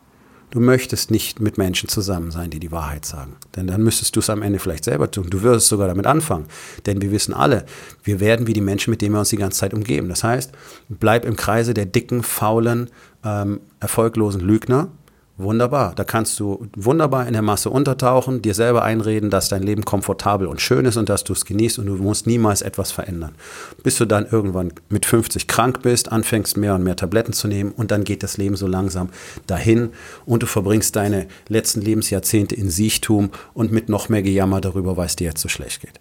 Du 0.54 0.60
möchtest 0.60 1.10
nicht 1.10 1.39
mit 1.39 1.58
Menschen 1.58 1.89
zusammen 1.89 2.30
sein, 2.30 2.52
die 2.52 2.60
die 2.60 2.72
Wahrheit 2.72 3.06
sagen. 3.06 3.38
Denn 3.56 3.66
dann 3.66 3.82
müsstest 3.82 4.16
du 4.16 4.20
es 4.20 4.30
am 4.30 4.44
Ende 4.44 4.60
vielleicht 4.60 4.84
selber 4.84 5.10
tun. 5.10 5.32
Du 5.32 5.42
würdest 5.42 5.68
sogar 5.68 5.88
damit 5.88 6.06
anfangen. 6.06 6.46
Denn 6.86 7.02
wir 7.02 7.10
wissen 7.10 7.34
alle, 7.34 7.66
wir 8.04 8.20
werden 8.20 8.46
wie 8.46 8.54
die 8.54 8.62
Menschen, 8.62 8.92
mit 8.92 9.02
denen 9.02 9.16
wir 9.16 9.20
uns 9.20 9.30
die 9.30 9.38
ganze 9.38 9.58
Zeit 9.58 9.74
umgeben. 9.74 10.10
Das 10.10 10.24
heißt, 10.24 10.52
bleib 10.89 11.26
im 11.26 11.36
Kreise 11.36 11.74
der 11.74 11.88
dicken, 11.88 12.22
faulen, 12.22 12.92
ähm, 13.26 13.62
erfolglosen 13.80 14.42
Lügner 14.42 14.89
Wunderbar. 15.38 15.96
Da 15.96 16.04
kannst 16.04 16.39
du 16.39 16.67
wunderbar 16.76 17.26
in 17.26 17.34
der 17.34 17.41
Masse 17.41 17.72
untertauchen, 17.72 18.43
dir 18.43 18.54
selber 18.54 18.84
einreden, 18.84 19.32
dass 19.32 19.50
dein 19.50 19.63
Leben 19.63 19.84
komfortabel 19.84 20.48
und 20.48 20.62
schön 20.62 20.86
ist 20.86 20.96
und 20.96 21.10
dass 21.10 21.24
du 21.24 21.34
es 21.34 21.46
genießt 21.46 21.80
und 21.80 21.88
du 21.88 21.96
musst 21.96 22.28
niemals 22.28 22.62
etwas 22.62 22.91
verändern. 22.91 23.34
Bis 23.82 23.98
du 23.98 24.06
dann 24.06 24.28
irgendwann 24.30 24.74
mit 24.89 25.08
50 25.08 25.48
krank 25.48 25.82
bist, 25.82 26.12
anfängst 26.12 26.56
mehr 26.56 26.76
und 26.76 26.84
mehr 26.84 26.96
Tabletten 26.96 27.34
zu 27.34 27.48
nehmen 27.48 27.72
und 27.72 27.89
dann 27.89 28.04
geht 28.04 28.22
das 28.22 28.38
Leben 28.38 28.56
so 28.56 28.67
langsam 28.67 29.10
dahin 29.48 29.89
und 30.28 30.43
du 30.43 30.46
verbringst 30.46 30.96
deine 30.96 31.26
letzten 31.48 31.82
Lebensjahrzehnte 31.82 32.54
in 32.54 32.69
Siechtum 32.69 33.32
und 33.56 33.72
mit 33.72 33.89
noch 33.89 34.10
mehr 34.10 34.22
Gejammer 34.22 34.62
darüber, 34.62 34.98
weil 34.98 35.08
es 35.08 35.15
dir 35.15 35.26
jetzt 35.26 35.41
so 35.41 35.50
schlecht 35.50 35.82
geht. 35.82 36.00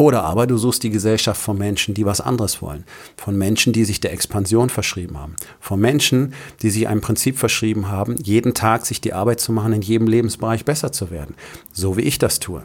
Oder 0.00 0.22
aber 0.22 0.46
du 0.46 0.56
suchst 0.56 0.84
die 0.84 0.90
Gesellschaft 0.90 1.40
von 1.40 1.58
Menschen, 1.58 1.92
die 1.92 2.06
was 2.06 2.20
anderes 2.20 2.62
wollen. 2.62 2.84
Von 3.16 3.36
Menschen, 3.36 3.72
die 3.72 3.84
sich 3.84 3.98
der 3.98 4.12
Expansion 4.12 4.70
verschrieben 4.70 5.18
haben. 5.18 5.34
Von 5.58 5.80
Menschen, 5.80 6.34
die 6.62 6.70
sich 6.70 6.86
einem 6.86 7.00
Prinzip 7.00 7.36
verschrieben 7.36 7.88
haben, 7.88 8.14
jeden 8.22 8.54
Tag 8.54 8.86
sich 8.86 9.00
die 9.00 9.12
Arbeit 9.12 9.40
zu 9.40 9.52
machen, 9.52 9.72
in 9.72 9.82
jedem 9.82 10.06
Lebensbereich 10.06 10.64
besser 10.64 10.92
zu 10.92 11.10
werden. 11.10 11.34
So 11.72 11.96
wie 11.96 12.02
ich 12.02 12.18
das 12.18 12.38
tue. 12.38 12.62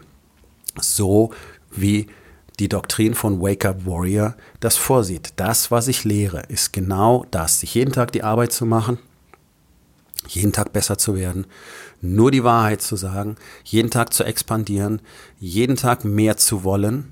So 0.80 1.32
wie 1.72 2.06
die 2.60 2.70
Doktrin 2.70 3.16
von 3.16 3.42
Wake 3.42 3.66
Up 3.66 3.84
Warrior 3.88 4.36
das 4.60 4.78
vorsieht. 4.78 5.34
Das, 5.38 5.72
was 5.72 5.88
ich 5.88 6.04
lehre, 6.04 6.44
ist 6.50 6.72
genau 6.72 7.26
das, 7.32 7.62
sich 7.62 7.74
jeden 7.74 7.94
Tag 7.94 8.12
die 8.12 8.24
Arbeit 8.24 8.52
zu 8.52 8.68
machen, 8.68 9.00
jeden 10.28 10.54
Tag 10.54 10.72
besser 10.72 11.00
zu 11.00 11.16
werden, 11.16 11.48
nur 12.00 12.30
die 12.30 12.44
Wahrheit 12.44 12.84
zu 12.84 12.96
sagen, 12.96 13.38
jeden 13.64 13.90
Tag 13.90 14.14
zu 14.14 14.24
expandieren, 14.24 15.02
jeden 15.40 15.78
Tag 15.78 16.06
mehr 16.06 16.38
zu 16.38 16.64
wollen 16.64 17.12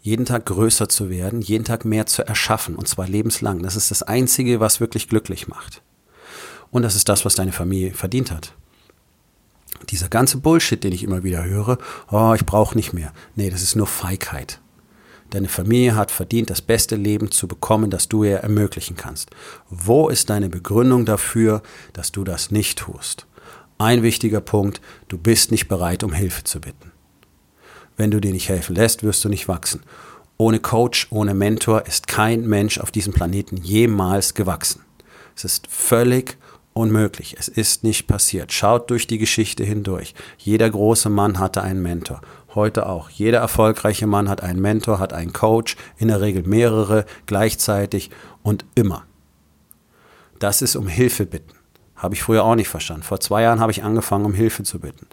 jeden 0.00 0.24
Tag 0.24 0.46
größer 0.46 0.88
zu 0.88 1.10
werden, 1.10 1.40
jeden 1.40 1.64
Tag 1.64 1.84
mehr 1.84 2.06
zu 2.06 2.26
erschaffen 2.26 2.76
und 2.76 2.88
zwar 2.88 3.06
lebenslang. 3.06 3.62
Das 3.62 3.76
ist 3.76 3.90
das 3.90 4.02
Einzige, 4.02 4.60
was 4.60 4.80
wirklich 4.80 5.08
glücklich 5.08 5.48
macht. 5.48 5.82
Und 6.70 6.82
das 6.82 6.94
ist 6.94 7.08
das, 7.08 7.24
was 7.24 7.34
deine 7.34 7.52
Familie 7.52 7.92
verdient 7.92 8.30
hat. 8.30 8.54
Dieser 9.88 10.08
ganze 10.08 10.38
Bullshit, 10.38 10.82
den 10.82 10.92
ich 10.92 11.02
immer 11.02 11.24
wieder 11.24 11.44
höre, 11.44 11.78
oh, 12.10 12.32
ich 12.34 12.46
brauche 12.46 12.76
nicht 12.76 12.92
mehr. 12.92 13.12
Nee, 13.34 13.50
das 13.50 13.62
ist 13.62 13.76
nur 13.76 13.86
Feigheit. 13.86 14.60
Deine 15.30 15.48
Familie 15.48 15.94
hat 15.94 16.10
verdient, 16.10 16.50
das 16.50 16.60
beste 16.60 16.96
Leben 16.96 17.30
zu 17.30 17.46
bekommen, 17.46 17.90
das 17.90 18.08
du 18.08 18.24
ihr 18.24 18.38
ermöglichen 18.38 18.96
kannst. 18.96 19.30
Wo 19.68 20.08
ist 20.08 20.28
deine 20.28 20.48
Begründung 20.48 21.04
dafür, 21.04 21.62
dass 21.92 22.10
du 22.10 22.24
das 22.24 22.50
nicht 22.50 22.78
tust? 22.78 23.26
Ein 23.78 24.02
wichtiger 24.02 24.40
Punkt, 24.40 24.80
du 25.08 25.16
bist 25.18 25.50
nicht 25.50 25.68
bereit, 25.68 26.02
um 26.02 26.12
Hilfe 26.12 26.44
zu 26.44 26.60
bitten. 26.60 26.89
Wenn 28.00 28.10
du 28.10 28.18
dir 28.18 28.32
nicht 28.32 28.48
helfen 28.48 28.76
lässt, 28.76 29.02
wirst 29.02 29.22
du 29.26 29.28
nicht 29.28 29.46
wachsen. 29.46 29.82
Ohne 30.38 30.58
Coach, 30.58 31.08
ohne 31.10 31.34
Mentor 31.34 31.84
ist 31.86 32.08
kein 32.08 32.48
Mensch 32.48 32.78
auf 32.78 32.90
diesem 32.90 33.12
Planeten 33.12 33.58
jemals 33.58 34.32
gewachsen. 34.32 34.80
Es 35.36 35.44
ist 35.44 35.66
völlig 35.66 36.38
unmöglich. 36.72 37.36
Es 37.38 37.48
ist 37.48 37.84
nicht 37.84 38.06
passiert. 38.06 38.54
Schaut 38.54 38.88
durch 38.88 39.06
die 39.06 39.18
Geschichte 39.18 39.64
hindurch. 39.64 40.14
Jeder 40.38 40.70
große 40.70 41.10
Mann 41.10 41.38
hatte 41.38 41.60
einen 41.60 41.82
Mentor 41.82 42.22
heute 42.54 42.86
auch. 42.86 43.10
Jeder 43.10 43.40
erfolgreiche 43.40 44.06
Mann 44.06 44.30
hat 44.30 44.42
einen 44.42 44.62
Mentor, 44.62 44.98
hat 44.98 45.12
einen 45.12 45.34
Coach, 45.34 45.76
in 45.98 46.08
der 46.08 46.22
Regel 46.22 46.44
mehrere 46.44 47.04
gleichzeitig 47.26 48.08
und 48.42 48.64
immer. 48.74 49.04
Das 50.38 50.62
ist 50.62 50.74
um 50.74 50.88
Hilfe 50.88 51.26
bitten. 51.26 51.52
Habe 51.96 52.14
ich 52.14 52.22
früher 52.22 52.44
auch 52.44 52.54
nicht 52.54 52.68
verstanden. 52.68 53.02
Vor 53.02 53.20
zwei 53.20 53.42
Jahren 53.42 53.60
habe 53.60 53.72
ich 53.72 53.84
angefangen, 53.84 54.24
um 54.24 54.32
Hilfe 54.32 54.62
zu 54.62 54.78
bitten. 54.78 55.06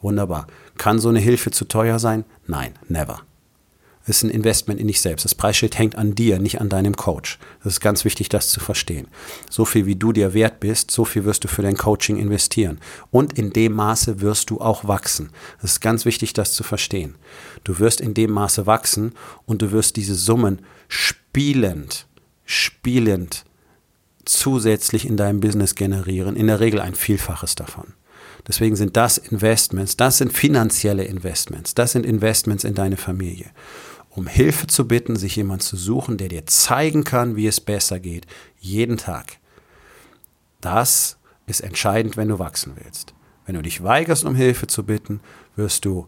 Wunderbar. 0.00 0.46
Kann 0.78 0.98
so 0.98 1.08
eine 1.08 1.20
Hilfe 1.20 1.50
zu 1.50 1.66
teuer 1.66 1.98
sein? 1.98 2.24
Nein, 2.46 2.74
never 2.88 3.20
ist 4.10 4.22
ein 4.24 4.30
Investment 4.30 4.80
in 4.80 4.88
dich 4.88 5.00
selbst. 5.00 5.24
Das 5.24 5.34
Preisschild 5.34 5.78
hängt 5.78 5.96
an 5.96 6.14
dir, 6.14 6.38
nicht 6.38 6.60
an 6.60 6.68
deinem 6.68 6.96
Coach. 6.96 7.38
Das 7.62 7.74
ist 7.74 7.80
ganz 7.80 8.04
wichtig, 8.04 8.28
das 8.28 8.50
zu 8.50 8.60
verstehen. 8.60 9.06
So 9.48 9.64
viel 9.64 9.86
wie 9.86 9.96
du 9.96 10.12
dir 10.12 10.34
wert 10.34 10.60
bist, 10.60 10.90
so 10.90 11.04
viel 11.04 11.24
wirst 11.24 11.44
du 11.44 11.48
für 11.48 11.62
dein 11.62 11.76
Coaching 11.76 12.18
investieren. 12.18 12.80
Und 13.10 13.38
in 13.38 13.52
dem 13.52 13.72
Maße 13.72 14.20
wirst 14.20 14.50
du 14.50 14.60
auch 14.60 14.86
wachsen. 14.86 15.30
Das 15.62 15.72
ist 15.72 15.80
ganz 15.80 16.04
wichtig, 16.04 16.32
das 16.32 16.52
zu 16.52 16.62
verstehen. 16.62 17.14
Du 17.64 17.78
wirst 17.78 18.00
in 18.00 18.12
dem 18.12 18.32
Maße 18.32 18.66
wachsen 18.66 19.12
und 19.46 19.62
du 19.62 19.70
wirst 19.70 19.96
diese 19.96 20.14
Summen 20.14 20.60
spielend, 20.88 22.06
spielend 22.44 23.44
zusätzlich 24.24 25.06
in 25.06 25.16
deinem 25.16 25.40
Business 25.40 25.74
generieren. 25.74 26.36
In 26.36 26.48
der 26.48 26.60
Regel 26.60 26.80
ein 26.80 26.94
Vielfaches 26.94 27.54
davon. 27.54 27.94
Deswegen 28.46 28.76
sind 28.76 28.96
das 28.96 29.18
Investments, 29.18 29.96
das 29.96 30.18
sind 30.18 30.32
finanzielle 30.32 31.04
Investments, 31.04 31.74
das 31.74 31.92
sind 31.92 32.06
Investments 32.06 32.64
in 32.64 32.74
deine 32.74 32.96
Familie 32.96 33.50
um 34.10 34.26
Hilfe 34.26 34.66
zu 34.66 34.86
bitten, 34.86 35.16
sich 35.16 35.36
jemand 35.36 35.62
zu 35.62 35.76
suchen, 35.76 36.16
der 36.16 36.28
dir 36.28 36.46
zeigen 36.46 37.04
kann, 37.04 37.36
wie 37.36 37.46
es 37.46 37.60
besser 37.60 38.00
geht, 38.00 38.26
jeden 38.58 38.96
Tag. 38.96 39.38
Das 40.60 41.18
ist 41.46 41.60
entscheidend, 41.60 42.16
wenn 42.16 42.28
du 42.28 42.38
wachsen 42.38 42.74
willst. 42.82 43.14
Wenn 43.46 43.54
du 43.54 43.62
dich 43.62 43.82
weigerst, 43.82 44.24
um 44.24 44.34
Hilfe 44.34 44.66
zu 44.66 44.84
bitten, 44.84 45.20
wirst 45.56 45.84
du 45.84 46.06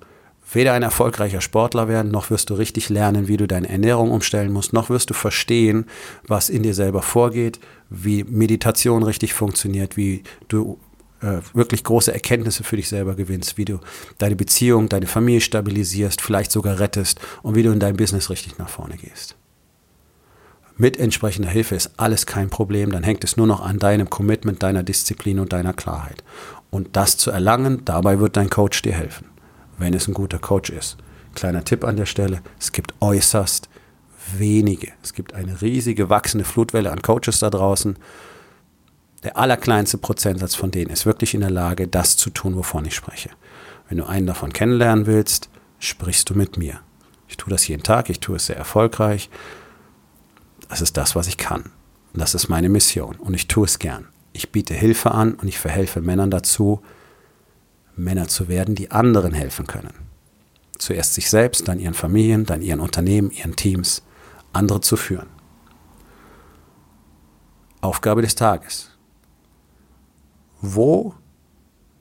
weder 0.53 0.75
ein 0.75 0.83
erfolgreicher 0.83 1.41
Sportler 1.41 1.89
werden, 1.89 2.11
noch 2.11 2.29
wirst 2.29 2.51
du 2.51 2.55
richtig 2.55 2.89
lernen, 2.89 3.29
wie 3.29 3.37
du 3.37 3.47
deine 3.47 3.69
Ernährung 3.69 4.11
umstellen 4.11 4.53
musst, 4.53 4.73
noch 4.73 4.91
wirst 4.91 5.09
du 5.09 5.15
verstehen, 5.15 5.87
was 6.27 6.51
in 6.51 6.63
dir 6.63 6.75
selber 6.75 7.03
vorgeht, 7.03 7.59
wie 7.89 8.25
Meditation 8.25 9.03
richtig 9.03 9.33
funktioniert, 9.33 9.97
wie 9.97 10.25
du 10.49 10.79
äh, 11.23 11.41
wirklich 11.55 11.85
große 11.85 12.13
Erkenntnisse 12.13 12.65
für 12.65 12.77
dich 12.77 12.89
selber 12.89 13.15
gewinnst, 13.15 13.57
wie 13.57 13.65
du 13.65 13.79
deine 14.19 14.37
Beziehung, 14.37 14.89
deine 14.89 15.07
Familie 15.07 15.41
stabilisierst, 15.41 16.21
vielleicht 16.21 16.53
sogar 16.53 16.81
rettest 16.81 17.21
und 17.43 17.55
wie 17.55 17.63
du 17.63 17.71
in 17.71 17.81
deinem 17.81 17.97
Business 17.97 18.29
richtig 18.31 18.59
nach 18.59 18.69
vorne 18.69 18.97
gehst. 18.97 19.37
Mit 20.77 20.97
entsprechender 20.97 21.51
Hilfe 21.51 21.75
ist 21.75 21.93
alles 21.99 22.27
kein 22.27 22.51
Problem, 22.51 22.91
dann 22.91 23.05
hängt 23.05 23.25
es 23.25 23.37
nur 23.37 23.47
noch 23.47 23.61
an 23.61 23.79
deinem 23.79 24.11
Commitment, 24.11 24.63
deiner 24.63 24.83
Disziplin 24.83 25.39
und 25.39 25.53
deiner 25.53 25.75
Klarheit. 25.75 26.25
Und 26.71 26.97
das 26.97 27.17
zu 27.19 27.31
erlangen, 27.31 27.85
dabei 27.85 28.19
wird 28.19 28.37
dein 28.37 28.51
Coach 28.51 28.83
dir 28.83 28.95
helfen, 28.95 29.27
wenn 29.79 29.95
es 29.95 30.09
ein 30.09 30.15
guter 30.15 30.39
Coach 30.39 30.71
ist. 30.71 30.97
Kleiner 31.35 31.65
Tipp 31.65 31.85
an 31.85 31.97
der 31.97 32.07
Stelle, 32.07 32.41
es 32.59 32.73
gibt 32.73 32.95
äußerst 33.01 33.69
wenige. 34.37 34.93
Es 35.03 35.13
gibt 35.13 35.35
eine 35.35 35.61
riesige 35.61 36.09
wachsende 36.09 36.45
Flutwelle 36.45 36.91
an 36.91 37.03
Coaches 37.03 37.41
da 37.41 37.51
draußen 37.51 37.97
der 39.23 39.37
allerkleinste 39.37 39.99
Prozentsatz 39.99 40.55
von 40.55 40.71
denen 40.71 40.91
ist 40.91 41.07
wirklich 41.07 41.35
in 41.35 41.41
der 41.41 41.51
Lage, 41.51 41.87
das 41.87 42.17
zu 42.17 42.31
tun, 42.31 42.57
wovon 42.57 42.85
ich 42.85 42.95
spreche. 42.95 43.31
Wenn 43.89 43.99
du 43.99 44.07
einen 44.07 44.27
davon 44.27 44.53
kennenlernen 44.53 45.07
willst, 45.07 45.49
sprichst 45.79 46.29
du 46.31 46.35
mit 46.35 46.57
mir. 46.57 46.81
Ich 47.29 47.37
tue 47.37 47.51
das 47.51 47.67
jeden 47.69 47.83
Tag, 47.83 48.11
ich 48.11 48.21
tue 48.21 48.37
es 48.37 48.47
sehr 48.47 48.57
erfolgreich. 48.57 49.31
Das 50.69 50.81
ist 50.81 50.97
das, 50.97 51.15
was 51.15 51.29
ich 51.29 51.39
kann. 51.39 51.71
Und 52.13 52.21
das 52.21 52.35
ist 52.35 52.49
meine 52.49 52.69
Mission. 52.69 53.17
Und 53.17 53.35
ich 53.35 53.49
tue 53.49 53.65
es 53.65 53.79
gern. 53.79 54.09
Ich 54.33 54.51
biete 54.51 54.75
Hilfe 54.75 55.13
an 55.13 55.35
und 55.35 55.49
ich 55.49 55.59
verhelfe 55.59 56.01
Männern 56.01 56.31
dazu, 56.31 56.83
Männer 57.95 58.29
zu 58.29 58.49
werden, 58.49 58.75
die 58.75 58.91
anderen 58.91 59.35
helfen 59.35 59.67
können. 59.67 59.93
Zuerst 60.79 61.15
sich 61.15 61.31
selbst, 61.31 61.69
dann 61.69 61.79
ihren 61.79 61.95
Familien, 61.95 62.45
dann 62.45 62.63
ihren 62.63 62.81
Unternehmen, 62.81 63.31
ihren 63.31 63.57
Teams, 63.57 64.03
andere 64.53 64.81
zu 64.81 64.97
führen. 64.97 65.29
Aufgabe 67.81 68.23
des 68.23 68.35
Tages. 68.35 68.92
Wo 70.65 71.15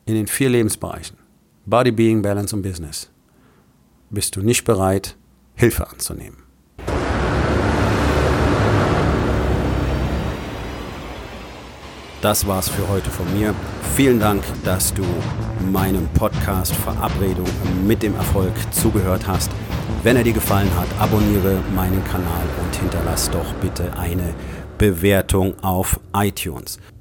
in 0.06 0.14
den 0.14 0.28
vier 0.28 0.50
Lebensbereichen, 0.50 1.18
Body, 1.66 1.92
Being, 1.92 2.22
Balance 2.22 2.56
und 2.56 2.62
Business, 2.62 3.10
bist 4.12 4.36
du 4.36 4.42
nicht 4.42 4.66
bereit, 4.66 5.18
Hilfe 5.56 5.90
anzunehmen? 5.90 6.44
Das 12.22 12.46
war's 12.46 12.70
für 12.70 12.88
heute 12.88 13.10
von 13.10 13.26
mir. 13.34 13.56
Vielen 13.96 14.20
Dank, 14.20 14.44
dass 14.64 14.94
du 14.94 15.04
meinem 15.72 16.08
Podcast 16.10 16.76
Verabredung 16.76 17.48
mit 17.88 18.04
dem 18.04 18.14
Erfolg 18.14 18.54
zugehört 18.72 19.26
hast. 19.26 19.50
Wenn 20.04 20.18
er 20.18 20.24
dir 20.24 20.34
gefallen 20.34 20.70
hat, 20.76 20.88
abonniere 21.00 21.64
meinen 21.74 22.04
Kanal 22.04 22.46
und 22.64 22.76
hinterlass 22.76 23.32
doch 23.32 23.56
bitte 23.56 23.98
eine 23.98 24.36
Bewertung 24.78 25.58
auf 25.64 26.00
iTunes. 26.14 26.80